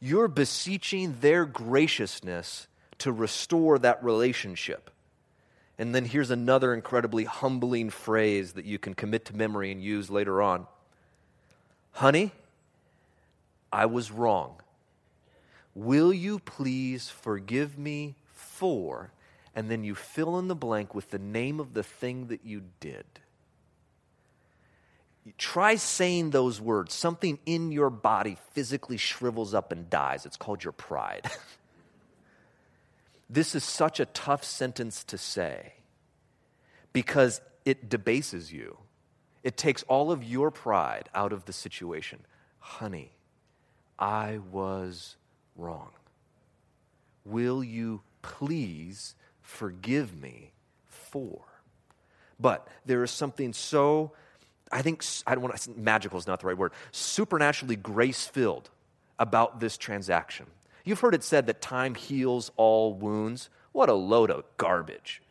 You're 0.00 0.28
beseeching 0.28 1.18
their 1.20 1.44
graciousness 1.44 2.66
to 2.98 3.12
restore 3.12 3.78
that 3.78 4.02
relationship. 4.02 4.90
And 5.78 5.94
then 5.94 6.04
here's 6.04 6.30
another 6.30 6.74
incredibly 6.74 7.24
humbling 7.24 7.90
phrase 7.90 8.52
that 8.52 8.64
you 8.64 8.78
can 8.78 8.94
commit 8.94 9.24
to 9.26 9.36
memory 9.36 9.72
and 9.72 9.82
use 9.82 10.10
later 10.10 10.42
on 10.42 10.66
Honey, 11.92 12.32
I 13.72 13.86
was 13.86 14.10
wrong. 14.10 14.56
Will 15.74 16.12
you 16.12 16.38
please 16.38 17.08
forgive 17.08 17.78
me 17.78 18.16
for? 18.32 19.12
And 19.54 19.70
then 19.70 19.84
you 19.84 19.94
fill 19.94 20.38
in 20.38 20.48
the 20.48 20.54
blank 20.54 20.94
with 20.94 21.10
the 21.10 21.18
name 21.18 21.60
of 21.60 21.74
the 21.74 21.82
thing 21.82 22.28
that 22.28 22.44
you 22.44 22.62
did. 22.80 23.04
Try 25.38 25.76
saying 25.76 26.30
those 26.30 26.60
words. 26.60 26.94
Something 26.94 27.38
in 27.46 27.70
your 27.70 27.90
body 27.90 28.38
physically 28.52 28.96
shrivels 28.96 29.54
up 29.54 29.70
and 29.70 29.88
dies. 29.88 30.26
It's 30.26 30.36
called 30.36 30.64
your 30.64 30.72
pride. 30.72 31.30
this 33.32 33.54
is 33.54 33.64
such 33.64 33.98
a 33.98 34.04
tough 34.04 34.44
sentence 34.44 35.04
to 35.04 35.16
say 35.16 35.72
because 36.92 37.40
it 37.64 37.88
debases 37.88 38.52
you. 38.52 38.76
It 39.42 39.56
takes 39.56 39.82
all 39.84 40.12
of 40.12 40.22
your 40.22 40.50
pride 40.50 41.08
out 41.14 41.32
of 41.32 41.46
the 41.46 41.52
situation. 41.52 42.20
Honey, 42.58 43.12
I 43.98 44.38
was 44.50 45.16
wrong. 45.56 45.90
Will 47.24 47.64
you 47.64 48.02
please 48.20 49.14
forgive 49.40 50.14
me 50.14 50.52
for? 50.86 51.40
But 52.38 52.68
there 52.84 53.02
is 53.02 53.10
something 53.10 53.54
so, 53.54 54.12
I 54.70 54.82
think, 54.82 55.04
I 55.26 55.34
don't 55.34 55.42
want 55.42 55.56
to, 55.56 55.70
magical 55.70 56.18
is 56.18 56.26
not 56.26 56.40
the 56.40 56.48
right 56.48 56.58
word, 56.58 56.72
supernaturally 56.90 57.76
grace 57.76 58.26
filled 58.26 58.68
about 59.18 59.58
this 59.58 59.78
transaction. 59.78 60.46
You've 60.84 61.00
heard 61.00 61.14
it 61.14 61.24
said 61.24 61.46
that 61.46 61.60
time 61.60 61.94
heals 61.94 62.50
all 62.56 62.94
wounds. 62.94 63.48
What 63.72 63.88
a 63.88 63.94
load 63.94 64.30
of 64.30 64.44
garbage, 64.56 65.22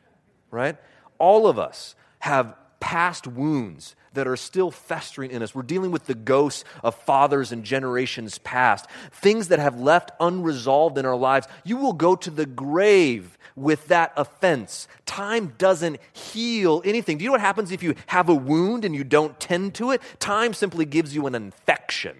right? 0.49 0.77
All 1.17 1.47
of 1.47 1.59
us 1.59 1.95
have 2.19 2.55
past 2.79 3.27
wounds 3.27 3.95
that 4.13 4.27
are 4.27 4.35
still 4.35 4.71
festering 4.71 5.31
in 5.31 5.41
us. 5.41 5.55
We're 5.55 5.61
dealing 5.61 5.91
with 5.91 6.05
the 6.05 6.15
ghosts 6.15 6.65
of 6.83 6.95
fathers 6.95 7.51
and 7.51 7.63
generations 7.63 8.39
past, 8.39 8.87
things 9.11 9.47
that 9.49 9.59
have 9.59 9.79
left 9.79 10.11
unresolved 10.19 10.97
in 10.97 11.05
our 11.05 11.15
lives. 11.15 11.47
You 11.63 11.77
will 11.77 11.93
go 11.93 12.15
to 12.17 12.29
the 12.29 12.45
grave 12.45 13.37
with 13.55 13.87
that 13.87 14.11
offense. 14.17 14.87
Time 15.05 15.53
doesn't 15.57 15.99
heal 16.11 16.81
anything. 16.83 17.17
Do 17.17 17.23
you 17.23 17.29
know 17.29 17.33
what 17.33 17.41
happens 17.41 17.71
if 17.71 17.83
you 17.83 17.95
have 18.07 18.27
a 18.27 18.35
wound 18.35 18.83
and 18.83 18.95
you 18.95 19.03
don't 19.03 19.39
tend 19.39 19.75
to 19.75 19.91
it? 19.91 20.01
Time 20.19 20.53
simply 20.53 20.85
gives 20.85 21.15
you 21.15 21.27
an 21.27 21.35
infection, 21.35 22.17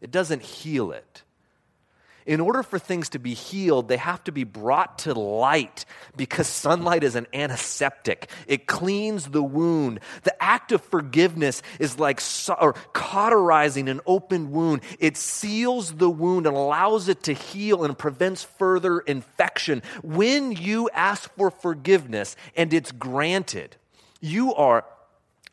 it 0.00 0.10
doesn't 0.10 0.42
heal 0.42 0.92
it 0.92 1.22
in 2.26 2.40
order 2.40 2.62
for 2.62 2.78
things 2.78 3.10
to 3.10 3.18
be 3.18 3.34
healed, 3.34 3.88
they 3.88 3.96
have 3.96 4.22
to 4.24 4.32
be 4.32 4.44
brought 4.44 4.98
to 5.00 5.14
light 5.14 5.84
because 6.16 6.48
sunlight 6.48 7.04
is 7.04 7.14
an 7.14 7.26
antiseptic. 7.32 8.28
It 8.46 8.66
cleans 8.66 9.26
the 9.26 9.42
wound. 9.42 10.00
The 10.24 10.42
act 10.42 10.72
of 10.72 10.82
forgiveness 10.82 11.62
is 11.78 11.98
like 11.98 12.20
cauterizing 12.92 13.88
an 13.88 14.00
open 14.06 14.50
wound. 14.50 14.82
It 14.98 15.16
seals 15.16 15.92
the 15.92 16.10
wound 16.10 16.46
and 16.46 16.56
allows 16.56 17.08
it 17.08 17.22
to 17.24 17.32
heal 17.32 17.84
and 17.84 17.96
prevents 17.96 18.42
further 18.42 18.98
infection. 18.98 19.82
When 20.02 20.52
you 20.52 20.90
ask 20.92 21.32
for 21.36 21.50
forgiveness 21.50 22.34
and 22.56 22.74
it's 22.74 22.90
granted, 22.90 23.76
you 24.20 24.52
are 24.54 24.84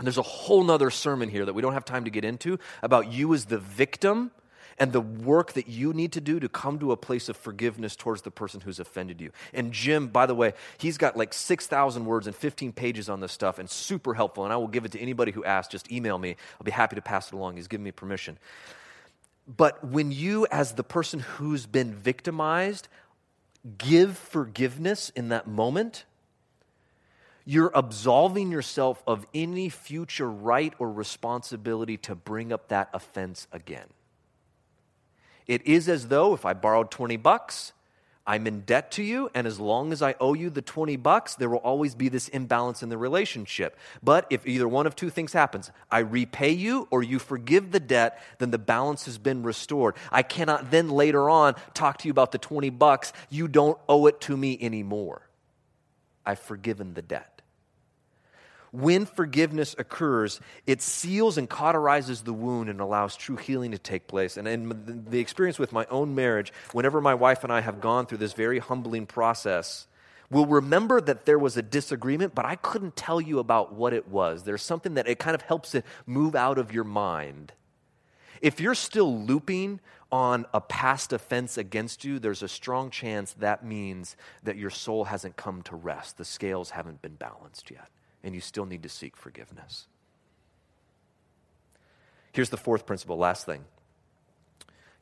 there's 0.02 0.18
a 0.18 0.24
whole 0.24 0.64
nother 0.64 0.90
sermon 0.90 1.30
here 1.30 1.46
that 1.46 1.54
we 1.54 1.62
don't 1.62 1.74
have 1.74 1.86
time 1.86 2.06
to 2.06 2.10
get 2.10 2.26
into 2.26 2.58
about 2.82 3.12
you 3.12 3.32
as 3.36 3.46
the 3.46 3.60
victim 3.60 4.32
and 4.78 4.92
the 4.92 5.02
work 5.02 5.54
that 5.54 5.68
you 5.68 5.94
need 5.94 6.12
to 6.14 6.22
do 6.22 6.40
to 6.40 6.50
come 6.50 6.80
to 6.80 6.92
a 6.92 6.98
place 6.98 7.30
of 7.30 7.38
forgiveness 7.38 7.96
towards 7.96 8.22
the 8.22 8.32
person 8.32 8.62
who's 8.62 8.80
offended 8.80 9.22
you. 9.22 9.32
And 9.54 9.72
Jim, 9.72 10.08
by 10.08 10.26
the 10.26 10.36
way, 10.36 10.54
he's 10.78 10.98
got 10.98 11.16
like 11.18 11.34
6,000 11.34 12.06
words 12.06 12.28
and 12.28 12.36
15 12.36 12.72
pages 12.72 13.10
on 13.10 13.20
this 13.20 13.32
stuff 13.32 13.60
and 13.60 13.70
super 13.70 14.14
helpful. 14.14 14.44
And 14.44 14.54
I 14.54 14.58
will 14.58 14.68
give 14.68 14.86
it 14.86 14.92
to 14.94 15.00
anybody 15.00 15.32
who 15.32 15.44
asks. 15.44 15.72
Just 15.72 15.92
email 15.92 16.18
me. 16.18 16.36
I'll 16.60 16.66
be 16.66 16.72
happy 16.72 16.96
to 16.96 17.02
pass 17.02 17.28
it 17.28 17.34
along. 17.34 17.56
He's 17.56 17.68
given 17.68 17.84
me 17.84 17.92
permission. 17.92 18.38
But 19.48 19.84
when 19.84 20.12
you, 20.12 20.48
as 20.52 20.74
the 20.74 20.84
person 20.84 21.20
who's 21.20 21.66
been 21.66 21.94
victimized, 21.94 22.88
give 23.78 24.18
forgiveness 24.18 25.12
in 25.16 25.30
that 25.30 25.48
moment, 25.48 26.06
you're 27.46 27.72
absolving 27.76 28.52
yourself 28.52 29.04
of 29.06 29.28
any 29.34 29.70
future 29.70 30.30
right 30.30 30.74
or 30.80 30.92
responsibility 30.92 31.98
to 31.98 32.16
bring 32.16 32.54
up 32.54 32.70
that 32.70 32.90
offense 32.94 33.48
again. 33.52 33.88
It 35.48 35.66
is 35.66 35.90
as 35.90 36.08
though 36.08 36.34
if 36.34 36.46
I 36.46 36.54
borrowed 36.54 36.92
20 36.92 37.18
bucks, 37.18 37.74
I'm 38.26 38.48
in 38.48 38.62
debt 38.62 38.90
to 38.92 39.04
you, 39.04 39.30
and 39.34 39.46
as 39.46 39.60
long 39.60 39.92
as 39.92 40.02
I 40.02 40.16
owe 40.22 40.34
you 40.34 40.50
the 40.50 40.62
20 40.62 40.96
bucks, 40.96 41.36
there 41.36 41.50
will 41.50 41.58
always 41.58 41.94
be 41.94 42.08
this 42.08 42.30
imbalance 42.30 42.82
in 42.82 42.88
the 42.88 42.98
relationship. 42.98 43.78
But 44.02 44.26
if 44.30 44.48
either 44.48 44.66
one 44.66 44.88
of 44.88 44.96
two 44.96 45.10
things 45.10 45.34
happens, 45.34 45.72
I 45.92 46.00
repay 46.00 46.52
you 46.52 46.88
or 46.90 47.04
you 47.04 47.20
forgive 47.20 47.72
the 47.72 47.82
debt, 47.82 48.24
then 48.40 48.52
the 48.52 48.58
balance 48.58 49.06
has 49.06 49.18
been 49.18 49.44
restored. 49.44 49.96
I 50.10 50.24
cannot 50.24 50.72
then 50.72 50.90
later 50.90 51.30
on 51.30 51.56
talk 51.74 51.98
to 52.00 52.08
you 52.08 52.12
about 52.12 52.32
the 52.32 52.38
20 52.38 52.70
bucks. 52.70 53.12
You 53.30 53.50
don't 53.50 53.78
owe 53.90 54.06
it 54.06 54.22
to 54.22 54.38
me 54.38 54.58
anymore. 54.62 55.28
I've 56.26 56.40
forgiven 56.40 56.94
the 56.94 57.02
debt 57.02 57.33
when 58.74 59.06
forgiveness 59.06 59.76
occurs, 59.78 60.42
it 60.66 60.82
seals 60.82 61.38
and 61.38 61.48
cauterizes 61.48 62.24
the 62.24 62.34
wound 62.34 62.70
and 62.70 62.82
allows 62.82 63.16
true 63.16 63.36
healing 63.36 63.72
to 63.72 63.78
take 63.78 64.08
place. 64.08 64.36
And 64.36 64.48
in 64.48 65.06
the 65.08 65.20
experience 65.20 65.60
with 65.60 65.72
my 65.72 65.86
own 65.92 66.16
marriage, 66.16 66.52
whenever 66.72 67.00
my 67.00 67.14
wife 67.14 67.44
and 67.44 67.54
I 67.54 67.62
have 67.62 67.80
gone 67.80 68.08
through 68.08 68.18
this 68.18 68.34
very 68.34 68.58
humbling 68.58 69.06
process, 69.06 69.86
we'll 70.32 70.48
remember 70.48 71.00
that 71.00 71.26
there 71.26 71.38
was 71.38 71.56
a 71.56 71.62
disagreement, 71.62 72.34
but 72.34 72.46
I 72.46 72.56
couldn't 72.56 72.96
tell 72.96 73.22
you 73.22 73.38
about 73.38 73.74
what 73.74 73.94
it 73.94 74.08
was. 74.08 74.44
There's 74.44 74.64
something 74.64 74.96
that 74.96 75.08
it 75.08 75.20
kind 75.20 75.36
of 75.36 75.44
helps 75.44 75.76
it 75.76 75.86
move 76.08 76.34
out 76.36 76.58
of 76.58 76.74
your 76.74 76.84
mind. 76.84 77.54
If 78.42 78.60
you're 78.60 78.74
still 78.74 79.24
looping 79.24 79.82
on 80.12 80.48
a 80.52 80.60
past 80.60 81.14
offense 81.14 81.60
against 81.60 82.04
you, 82.04 82.18
there's 82.18 82.42
a 82.42 82.48
strong 82.48 82.90
chance 82.90 83.34
that 83.34 83.64
means 83.64 84.16
that 84.42 84.58
your 84.58 84.72
soul 84.72 85.06
hasn't 85.06 85.36
come 85.38 85.62
to 85.62 85.76
rest. 85.76 86.18
The 86.18 86.26
scales 86.26 86.72
haven't 86.72 87.04
been 87.04 87.16
balanced 87.16 87.70
yet, 87.70 87.90
and 88.24 88.34
you 88.34 88.42
still 88.42 88.66
need 88.66 88.84
to 88.84 88.90
seek 88.90 89.18
forgiveness. 89.18 89.88
Here's 92.32 92.50
the 92.50 92.58
fourth 92.58 92.86
principle, 92.86 93.18
last 93.18 93.46
thing 93.46 93.66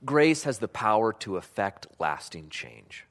grace 0.03 0.43
has 0.43 0.59
the 0.59 0.67
power 0.67 1.13
to 1.13 1.37
effect 1.37 1.87
lasting 1.99 2.49
change. 2.49 3.05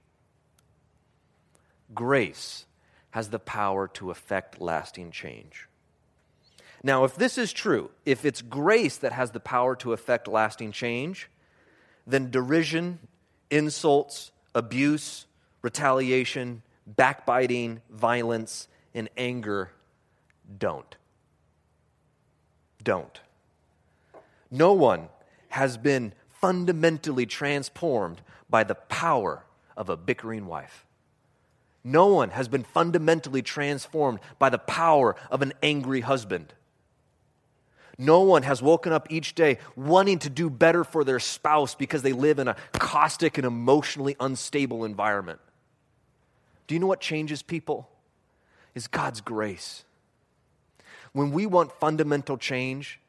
Grace 1.94 2.66
has 3.10 3.30
the 3.30 3.38
power 3.38 3.88
to 3.88 4.10
effect 4.10 4.60
lasting 4.60 5.10
change. 5.10 5.66
Now, 6.82 7.04
if 7.04 7.14
this 7.16 7.36
is 7.36 7.52
true, 7.52 7.90
if 8.06 8.24
it's 8.24 8.40
grace 8.40 8.96
that 8.98 9.12
has 9.12 9.32
the 9.32 9.40
power 9.40 9.76
to 9.76 9.92
effect 9.92 10.28
lasting 10.28 10.72
change, 10.72 11.28
then 12.06 12.30
derision, 12.30 12.98
insults, 13.50 14.32
abuse, 14.54 15.26
retaliation, 15.62 16.62
backbiting, 16.86 17.82
violence, 17.90 18.68
and 18.94 19.08
anger 19.16 19.70
don't. 20.58 20.96
Don't. 22.82 23.20
No 24.50 24.72
one 24.72 25.08
has 25.48 25.76
been 25.76 26.12
fundamentally 26.40 27.26
transformed 27.26 28.20
by 28.48 28.64
the 28.64 28.74
power 28.74 29.44
of 29.76 29.88
a 29.88 29.96
bickering 29.96 30.46
wife. 30.46 30.84
No 31.84 32.08
one 32.08 32.30
has 32.30 32.48
been 32.48 32.64
fundamentally 32.64 33.42
transformed 33.42 34.20
by 34.38 34.50
the 34.50 34.58
power 34.58 35.16
of 35.30 35.42
an 35.42 35.52
angry 35.62 36.00
husband. 36.00 36.52
No 37.96 38.20
one 38.20 38.42
has 38.44 38.62
woken 38.62 38.92
up 38.92 39.08
each 39.10 39.34
day 39.34 39.58
wanting 39.76 40.18
to 40.20 40.30
do 40.30 40.48
better 40.48 40.84
for 40.84 41.04
their 41.04 41.20
spouse 41.20 41.74
because 41.74 42.02
they 42.02 42.12
live 42.12 42.38
in 42.38 42.48
a 42.48 42.56
caustic 42.72 43.36
and 43.36 43.46
emotionally 43.46 44.16
unstable 44.18 44.84
environment. 44.84 45.38
Do 46.66 46.74
you 46.74 46.80
know 46.80 46.86
what 46.86 47.00
changes 47.00 47.42
people? 47.42 47.90
Is 48.74 48.86
God's 48.86 49.20
grace. 49.20 49.84
When 51.12 51.30
we 51.32 51.46
want 51.46 51.72
fundamental 51.72 52.38
change, 52.38 53.00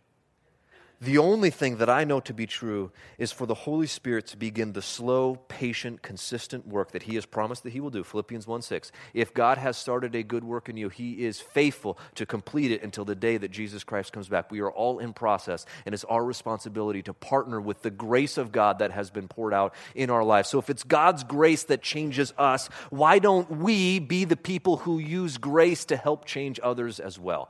the 1.03 1.17
only 1.17 1.49
thing 1.49 1.77
that 1.77 1.89
I 1.89 2.03
know 2.03 2.19
to 2.19 2.33
be 2.33 2.45
true 2.45 2.91
is 3.17 3.31
for 3.31 3.47
the 3.47 3.55
Holy 3.55 3.87
Spirit 3.87 4.27
to 4.27 4.37
begin 4.37 4.73
the 4.73 4.83
slow, 4.83 5.37
patient, 5.47 6.03
consistent 6.03 6.67
work 6.67 6.91
that 6.91 7.01
He 7.01 7.15
has 7.15 7.25
promised 7.25 7.63
that 7.63 7.73
He 7.73 7.79
will 7.79 7.89
do. 7.89 8.03
Philippians 8.03 8.45
1 8.45 8.61
6. 8.61 8.91
If 9.15 9.33
God 9.33 9.57
has 9.57 9.77
started 9.77 10.13
a 10.13 10.21
good 10.21 10.43
work 10.43 10.69
in 10.69 10.77
you, 10.77 10.89
He 10.89 11.25
is 11.25 11.41
faithful 11.41 11.97
to 12.13 12.27
complete 12.27 12.71
it 12.71 12.83
until 12.83 13.03
the 13.03 13.15
day 13.15 13.37
that 13.37 13.49
Jesus 13.49 13.83
Christ 13.83 14.13
comes 14.13 14.29
back. 14.29 14.51
We 14.51 14.59
are 14.59 14.71
all 14.71 14.99
in 14.99 15.11
process, 15.11 15.65
and 15.87 15.95
it's 15.95 16.03
our 16.03 16.23
responsibility 16.23 17.01
to 17.01 17.13
partner 17.13 17.59
with 17.59 17.81
the 17.81 17.89
grace 17.89 18.37
of 18.37 18.51
God 18.51 18.77
that 18.77 18.91
has 18.91 19.09
been 19.09 19.27
poured 19.27 19.55
out 19.55 19.73
in 19.95 20.11
our 20.11 20.23
lives. 20.23 20.49
So 20.49 20.59
if 20.59 20.69
it's 20.69 20.83
God's 20.83 21.23
grace 21.23 21.63
that 21.63 21.81
changes 21.81 22.31
us, 22.37 22.67
why 22.91 23.17
don't 23.17 23.49
we 23.49 23.97
be 23.97 24.23
the 24.23 24.37
people 24.37 24.77
who 24.77 24.99
use 24.99 25.39
grace 25.39 25.83
to 25.85 25.97
help 25.97 26.25
change 26.25 26.59
others 26.61 26.99
as 26.99 27.17
well? 27.17 27.49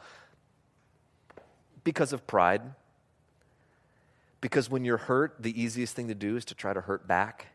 Because 1.83 2.13
of 2.13 2.27
pride 2.27 2.61
because 4.41 4.69
when 4.69 4.83
you're 4.83 4.97
hurt, 4.97 5.35
the 5.39 5.61
easiest 5.61 5.95
thing 5.95 6.07
to 6.07 6.15
do 6.15 6.35
is 6.35 6.45
to 6.45 6.55
try 6.55 6.73
to 6.73 6.81
hurt 6.81 7.07
back 7.07 7.47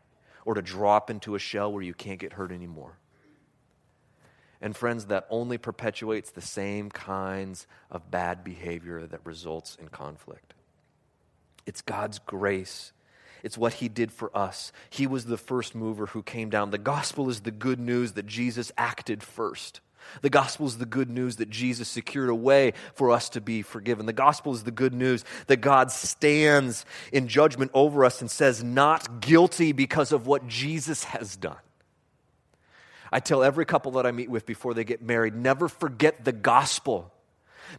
or 0.45 0.53
to 0.53 0.61
drop 0.61 1.09
into 1.09 1.35
a 1.35 1.39
shell 1.39 1.71
where 1.71 1.83
you 1.83 1.93
can't 1.93 2.19
get 2.19 2.33
hurt 2.33 2.51
anymore. 2.53 2.97
And 4.61 4.75
friends, 4.75 5.05
that 5.07 5.27
only 5.29 5.57
perpetuates 5.57 6.31
the 6.31 6.41
same 6.41 6.89
kinds 6.89 7.67
of 7.91 8.09
bad 8.09 8.43
behavior 8.43 9.05
that 9.05 9.19
results 9.25 9.77
in 9.79 9.89
conflict. 9.89 10.53
It's 11.65 11.81
God's 11.81 12.17
grace. 12.19 12.93
It's 13.43 13.57
what 13.57 13.73
He 13.73 13.89
did 13.89 14.11
for 14.11 14.35
us. 14.35 14.71
He 14.89 15.05
was 15.05 15.25
the 15.25 15.37
first 15.37 15.75
mover 15.75 16.07
who 16.07 16.23
came 16.23 16.49
down. 16.49 16.71
The 16.71 16.79
gospel 16.79 17.29
is 17.29 17.41
the 17.41 17.51
good 17.51 17.79
news 17.79 18.13
that 18.13 18.25
Jesus 18.25 18.71
acted 18.77 19.21
first. 19.21 19.81
The 20.21 20.29
gospel 20.29 20.67
is 20.67 20.77
the 20.77 20.85
good 20.85 21.09
news 21.09 21.37
that 21.37 21.49
Jesus 21.49 21.87
secured 21.87 22.29
a 22.29 22.35
way 22.35 22.73
for 22.93 23.11
us 23.11 23.29
to 23.29 23.41
be 23.41 23.61
forgiven. 23.61 24.05
The 24.05 24.13
gospel 24.13 24.53
is 24.53 24.63
the 24.63 24.71
good 24.71 24.93
news 24.93 25.23
that 25.47 25.57
God 25.57 25.91
stands 25.91 26.85
in 27.11 27.27
judgment 27.27 27.71
over 27.73 28.05
us 28.05 28.21
and 28.21 28.29
says, 28.29 28.63
not 28.63 29.21
guilty 29.21 29.71
because 29.71 30.11
of 30.11 30.27
what 30.27 30.47
Jesus 30.47 31.03
has 31.05 31.35
done. 31.35 31.57
I 33.11 33.19
tell 33.19 33.43
every 33.43 33.65
couple 33.65 33.93
that 33.93 34.05
I 34.05 34.11
meet 34.11 34.29
with 34.29 34.45
before 34.45 34.73
they 34.73 34.83
get 34.83 35.01
married 35.01 35.35
never 35.35 35.69
forget 35.69 36.25
the 36.25 36.33
gospel 36.33 37.13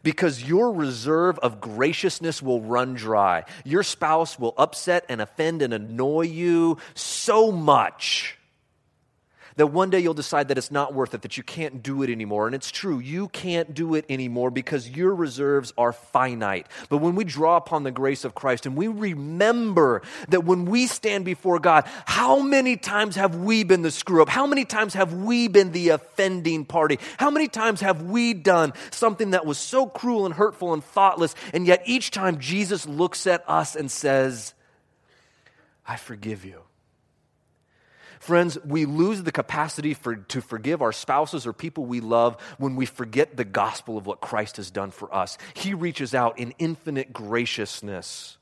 because 0.02 0.42
your 0.42 0.72
reserve 0.72 1.38
of 1.40 1.60
graciousness 1.60 2.42
will 2.42 2.60
run 2.60 2.94
dry. 2.94 3.44
Your 3.64 3.82
spouse 3.82 4.38
will 4.38 4.54
upset 4.56 5.04
and 5.08 5.20
offend 5.20 5.62
and 5.62 5.74
annoy 5.74 6.22
you 6.22 6.78
so 6.94 7.52
much 7.52 8.37
that 9.58 9.66
one 9.66 9.90
day 9.90 9.98
you'll 9.98 10.14
decide 10.14 10.48
that 10.48 10.56
it's 10.56 10.70
not 10.70 10.94
worth 10.94 11.14
it, 11.14 11.22
that 11.22 11.36
you 11.36 11.42
can't 11.42 11.82
do 11.82 12.04
it 12.04 12.10
anymore. 12.10 12.46
And 12.46 12.54
it's 12.54 12.70
true, 12.70 13.00
you 13.00 13.26
can't 13.28 13.74
do 13.74 13.96
it 13.96 14.04
anymore 14.08 14.52
because 14.52 14.88
your 14.88 15.12
reserves 15.12 15.72
are 15.76 15.92
finite. 15.92 16.68
But 16.88 16.98
when 16.98 17.16
we 17.16 17.24
draw 17.24 17.56
upon 17.56 17.82
the 17.82 17.90
grace 17.90 18.24
of 18.24 18.36
Christ 18.36 18.66
and 18.66 18.76
we 18.76 18.86
remember 18.86 20.02
that 20.28 20.44
when 20.44 20.64
we 20.64 20.86
stand 20.86 21.24
before 21.24 21.58
God, 21.58 21.84
how 22.06 22.40
many 22.40 22.76
times 22.76 23.16
have 23.16 23.34
we 23.34 23.64
been 23.64 23.82
the 23.82 23.90
screw 23.90 24.22
up? 24.22 24.28
How 24.28 24.46
many 24.46 24.64
times 24.64 24.94
have 24.94 25.12
we 25.12 25.48
been 25.48 25.72
the 25.72 25.88
offending 25.88 26.64
party? 26.64 27.00
How 27.16 27.30
many 27.30 27.48
times 27.48 27.80
have 27.80 28.02
we 28.02 28.34
done 28.34 28.72
something 28.92 29.32
that 29.32 29.44
was 29.44 29.58
so 29.58 29.86
cruel 29.86 30.24
and 30.24 30.36
hurtful 30.36 30.72
and 30.72 30.84
thoughtless? 30.84 31.34
And 31.52 31.66
yet 31.66 31.82
each 31.84 32.12
time 32.12 32.38
Jesus 32.38 32.86
looks 32.86 33.26
at 33.26 33.42
us 33.48 33.74
and 33.74 33.90
says, 33.90 34.54
I 35.84 35.96
forgive 35.96 36.44
you. 36.44 36.67
Friends, 38.28 38.58
we 38.62 38.84
lose 38.84 39.22
the 39.22 39.32
capacity 39.32 39.94
for, 39.94 40.16
to 40.16 40.42
forgive 40.42 40.82
our 40.82 40.92
spouses 40.92 41.46
or 41.46 41.54
people 41.54 41.86
we 41.86 42.00
love 42.00 42.36
when 42.58 42.76
we 42.76 42.84
forget 42.84 43.38
the 43.38 43.44
gospel 43.46 43.96
of 43.96 44.04
what 44.04 44.20
Christ 44.20 44.58
has 44.58 44.70
done 44.70 44.90
for 44.90 45.14
us. 45.14 45.38
He 45.54 45.72
reaches 45.72 46.14
out 46.14 46.38
in 46.38 46.52
infinite 46.58 47.10
graciousness 47.10 48.36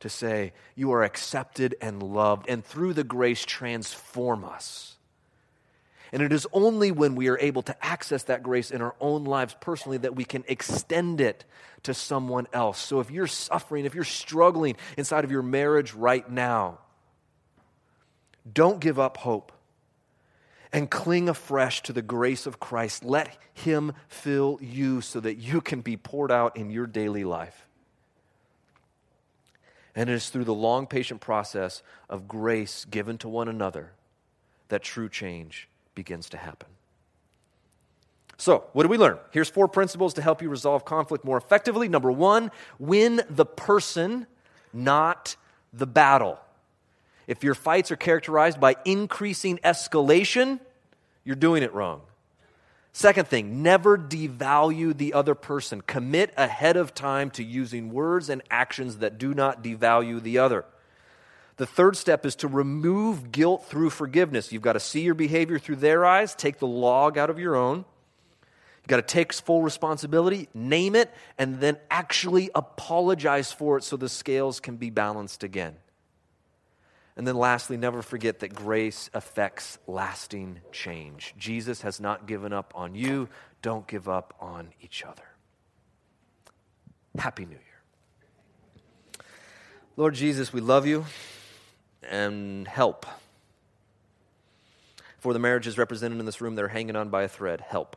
to 0.00 0.08
say, 0.08 0.54
You 0.74 0.90
are 0.90 1.04
accepted 1.04 1.76
and 1.80 2.02
loved, 2.02 2.48
and 2.48 2.64
through 2.64 2.94
the 2.94 3.04
grace, 3.04 3.44
transform 3.44 4.44
us. 4.44 4.96
And 6.10 6.20
it 6.20 6.32
is 6.32 6.44
only 6.52 6.90
when 6.90 7.14
we 7.14 7.28
are 7.28 7.38
able 7.38 7.62
to 7.62 7.84
access 7.84 8.24
that 8.24 8.42
grace 8.42 8.72
in 8.72 8.82
our 8.82 8.96
own 9.00 9.22
lives 9.22 9.54
personally 9.60 9.98
that 9.98 10.16
we 10.16 10.24
can 10.24 10.42
extend 10.48 11.20
it 11.20 11.44
to 11.84 11.94
someone 11.94 12.48
else. 12.52 12.80
So 12.80 12.98
if 12.98 13.12
you're 13.12 13.28
suffering, 13.28 13.84
if 13.84 13.94
you're 13.94 14.02
struggling 14.02 14.74
inside 14.98 15.22
of 15.22 15.30
your 15.30 15.42
marriage 15.42 15.94
right 15.94 16.28
now, 16.28 16.80
don't 18.50 18.80
give 18.80 18.98
up 18.98 19.18
hope 19.18 19.52
and 20.72 20.90
cling 20.90 21.28
afresh 21.28 21.82
to 21.82 21.92
the 21.92 22.02
grace 22.02 22.46
of 22.46 22.58
Christ. 22.60 23.04
Let 23.04 23.36
Him 23.54 23.92
fill 24.08 24.58
you 24.60 25.00
so 25.00 25.20
that 25.20 25.36
you 25.36 25.60
can 25.60 25.80
be 25.80 25.96
poured 25.96 26.32
out 26.32 26.56
in 26.56 26.70
your 26.70 26.86
daily 26.86 27.24
life. 27.24 27.66
And 29.94 30.10
it 30.10 30.14
is 30.14 30.28
through 30.28 30.44
the 30.44 30.54
long, 30.54 30.86
patient 30.88 31.20
process 31.20 31.82
of 32.10 32.26
grace 32.26 32.84
given 32.84 33.16
to 33.18 33.28
one 33.28 33.48
another 33.48 33.92
that 34.68 34.82
true 34.82 35.08
change 35.08 35.68
begins 35.94 36.28
to 36.30 36.36
happen. 36.36 36.68
So, 38.36 38.64
what 38.72 38.82
do 38.82 38.88
we 38.88 38.98
learn? 38.98 39.18
Here's 39.30 39.48
four 39.48 39.68
principles 39.68 40.14
to 40.14 40.22
help 40.22 40.42
you 40.42 40.48
resolve 40.48 40.84
conflict 40.84 41.24
more 41.24 41.36
effectively. 41.36 41.88
Number 41.88 42.10
one, 42.10 42.50
win 42.80 43.22
the 43.30 43.46
person, 43.46 44.26
not 44.72 45.36
the 45.72 45.86
battle. 45.86 46.40
If 47.26 47.42
your 47.42 47.54
fights 47.54 47.90
are 47.90 47.96
characterized 47.96 48.60
by 48.60 48.76
increasing 48.84 49.58
escalation, 49.58 50.60
you're 51.24 51.36
doing 51.36 51.62
it 51.62 51.72
wrong. 51.72 52.02
Second 52.92 53.26
thing, 53.26 53.62
never 53.62 53.98
devalue 53.98 54.96
the 54.96 55.14
other 55.14 55.34
person. 55.34 55.80
Commit 55.80 56.32
ahead 56.36 56.76
of 56.76 56.94
time 56.94 57.30
to 57.32 57.42
using 57.42 57.90
words 57.90 58.28
and 58.28 58.40
actions 58.50 58.98
that 58.98 59.18
do 59.18 59.34
not 59.34 59.64
devalue 59.64 60.22
the 60.22 60.38
other. 60.38 60.64
The 61.56 61.66
third 61.66 61.96
step 61.96 62.26
is 62.26 62.36
to 62.36 62.48
remove 62.48 63.32
guilt 63.32 63.66
through 63.66 63.90
forgiveness. 63.90 64.52
You've 64.52 64.62
got 64.62 64.74
to 64.74 64.80
see 64.80 65.00
your 65.00 65.14
behavior 65.14 65.58
through 65.58 65.76
their 65.76 66.04
eyes, 66.04 66.34
take 66.34 66.58
the 66.58 66.66
log 66.66 67.18
out 67.18 67.30
of 67.30 67.38
your 67.38 67.56
own. 67.56 67.84
You've 68.84 68.88
got 68.88 68.96
to 68.96 69.02
take 69.02 69.32
full 69.32 69.62
responsibility, 69.62 70.48
name 70.52 70.94
it, 70.94 71.10
and 71.38 71.58
then 71.58 71.78
actually 71.90 72.50
apologize 72.54 73.50
for 73.50 73.78
it 73.78 73.82
so 73.82 73.96
the 73.96 74.08
scales 74.08 74.60
can 74.60 74.76
be 74.76 74.90
balanced 74.90 75.42
again. 75.42 75.76
And 77.16 77.26
then 77.26 77.36
lastly, 77.36 77.76
never 77.76 78.02
forget 78.02 78.40
that 78.40 78.54
grace 78.54 79.08
affects 79.14 79.78
lasting 79.86 80.60
change. 80.72 81.34
Jesus 81.38 81.82
has 81.82 82.00
not 82.00 82.26
given 82.26 82.52
up 82.52 82.72
on 82.74 82.94
you. 82.94 83.28
Don't 83.62 83.86
give 83.86 84.08
up 84.08 84.34
on 84.40 84.70
each 84.82 85.04
other. 85.04 85.22
Happy 87.16 87.44
New 87.44 87.52
Year. 87.52 89.22
Lord 89.96 90.14
Jesus, 90.14 90.52
we 90.52 90.60
love 90.60 90.86
you 90.86 91.04
and 92.02 92.66
help. 92.66 93.06
For 95.18 95.32
the 95.32 95.38
marriages 95.38 95.78
represented 95.78 96.18
in 96.18 96.26
this 96.26 96.40
room 96.40 96.56
that 96.56 96.64
are 96.64 96.68
hanging 96.68 96.96
on 96.96 97.10
by 97.10 97.22
a 97.22 97.28
thread, 97.28 97.60
help. 97.60 97.96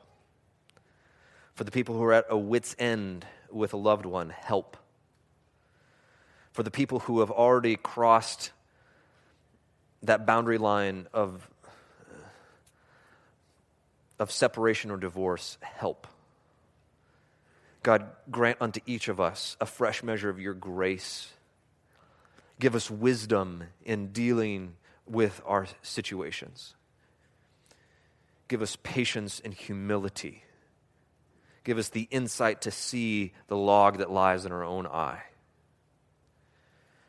For 1.56 1.64
the 1.64 1.72
people 1.72 1.96
who 1.98 2.04
are 2.04 2.14
at 2.14 2.26
a 2.30 2.38
wit's 2.38 2.76
end 2.78 3.26
with 3.52 3.74
a 3.74 3.78
loved 3.78 4.06
one, 4.06 4.30
help. 4.30 4.78
For 6.54 6.62
the 6.62 6.72
people 6.72 7.00
who 7.00 7.20
have 7.22 7.32
already 7.32 7.76
crossed 7.76 8.52
that 10.04 10.26
boundary 10.26 10.58
line 10.58 11.08
of, 11.14 11.50
of 14.20 14.32
separation 14.32 14.92
or 14.92 14.98
divorce, 14.98 15.58
help. 15.62 16.08
God, 17.84 18.08
grant 18.30 18.58
unto 18.60 18.82
each 18.86 19.08
of 19.08 19.20
us 19.20 19.56
a 19.62 19.66
fresh 19.66 20.04
measure 20.04 20.30
of 20.30 20.40
your 20.40 20.54
grace. 20.54 21.32
Give 22.60 22.76
us 22.76 22.92
wisdom 22.92 23.64
in 23.86 24.08
dealing 24.08 24.76
with 25.06 25.42
our 25.46 25.68
situations. 25.82 26.76
Give 28.48 28.62
us 28.62 28.78
patience 28.82 29.42
and 29.44 29.54
humility. 29.54 30.44
Give 31.64 31.78
us 31.78 31.90
the 31.90 32.08
insight 32.12 32.62
to 32.62 32.72
see 32.72 33.34
the 33.48 33.58
log 33.58 33.98
that 33.98 34.10
lies 34.10 34.46
in 34.46 34.52
our 34.52 34.64
own 34.64 34.88
eye. 34.88 35.22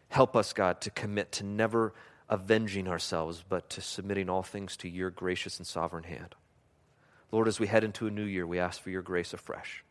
Help 0.09 0.36
us, 0.36 0.53
God, 0.53 0.80
to 0.82 0.91
commit 0.91 1.32
to 1.32 1.45
never 1.45 1.95
avenging 2.29 2.89
ourselves, 2.89 3.45
but 3.49 3.70
to 3.70 3.81
submitting 3.81 4.29
all 4.29 4.43
things 4.43 4.76
to 4.79 4.89
your 4.89 5.11
gracious 5.11 5.59
and 5.59 5.66
sovereign 5.66 6.05
hand. 6.05 6.35
Lord, 7.31 7.49
as 7.49 7.61
we 7.61 7.66
head 7.66 7.85
into 7.85 8.07
a 8.07 8.11
new 8.11 8.24
year, 8.24 8.47
we 8.47 8.59
ask 8.59 8.81
for 8.81 8.91
your 8.91 9.03
grace 9.03 9.33
afresh. 9.33 9.85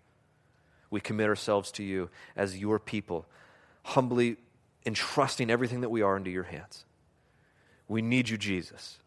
We 0.89 1.01
commit 1.01 1.27
ourselves 1.27 1.71
to 1.73 1.83
you 1.83 2.09
as 2.35 2.57
your 2.57 2.79
people, 2.79 3.25
humbly 3.83 4.37
entrusting 4.85 5.49
everything 5.49 5.81
that 5.81 5.89
we 5.89 6.01
are 6.01 6.15
into 6.15 6.31
your 6.31 6.43
hands. 6.43 6.85
We 7.87 8.01
need 8.01 8.29
you, 8.29 8.37
Jesus. 8.37 8.99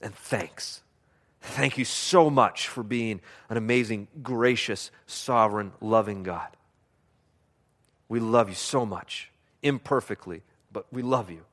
And 0.00 0.14
thanks. 0.14 0.82
Thank 1.40 1.78
you 1.78 1.84
so 1.84 2.30
much 2.30 2.68
for 2.68 2.82
being 2.82 3.20
an 3.48 3.56
amazing, 3.56 4.08
gracious, 4.22 4.90
sovereign, 5.06 5.72
loving 5.80 6.22
God. 6.22 6.48
We 8.08 8.20
love 8.20 8.48
you 8.48 8.54
so 8.54 8.84
much, 8.84 9.30
imperfectly, 9.62 10.42
but 10.72 10.86
we 10.92 11.02
love 11.02 11.30
you. 11.30 11.44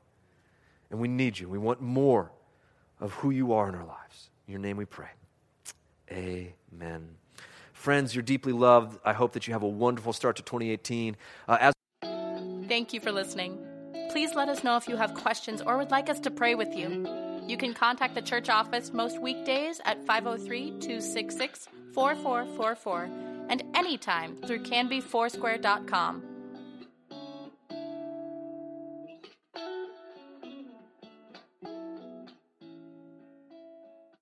And 0.90 1.00
we 1.00 1.08
need 1.08 1.38
you. 1.38 1.48
We 1.48 1.58
want 1.58 1.80
more 1.80 2.32
of 3.00 3.12
who 3.14 3.30
you 3.30 3.52
are 3.52 3.68
in 3.68 3.74
our 3.74 3.86
lives. 3.86 4.30
In 4.46 4.52
your 4.52 4.60
name 4.60 4.76
we 4.76 4.84
pray. 4.84 5.08
Amen. 6.10 7.16
Friends, 7.72 8.14
you're 8.14 8.22
deeply 8.22 8.52
loved. 8.52 8.98
I 9.04 9.12
hope 9.12 9.32
that 9.32 9.46
you 9.46 9.52
have 9.52 9.62
a 9.62 9.68
wonderful 9.68 10.12
start 10.12 10.36
to 10.36 10.42
2018. 10.42 11.16
Uh, 11.48 11.56
as 11.60 11.74
Thank 12.68 12.92
you 12.92 13.00
for 13.00 13.10
listening. 13.10 13.58
Please 14.10 14.34
let 14.34 14.48
us 14.48 14.62
know 14.64 14.76
if 14.76 14.88
you 14.88 14.96
have 14.96 15.14
questions 15.14 15.62
or 15.62 15.78
would 15.78 15.90
like 15.90 16.10
us 16.10 16.20
to 16.20 16.30
pray 16.30 16.54
with 16.54 16.74
you. 16.74 17.06
You 17.46 17.56
can 17.56 17.74
contact 17.74 18.14
the 18.14 18.22
church 18.22 18.48
office 18.48 18.92
most 18.92 19.20
weekdays 19.20 19.80
at 19.84 20.04
503 20.06 20.70
266 20.80 21.68
4444 21.94 23.08
and 23.48 23.62
anytime 23.74 24.36
through 24.46 24.62
canbyfoursquare.com. 24.62 26.29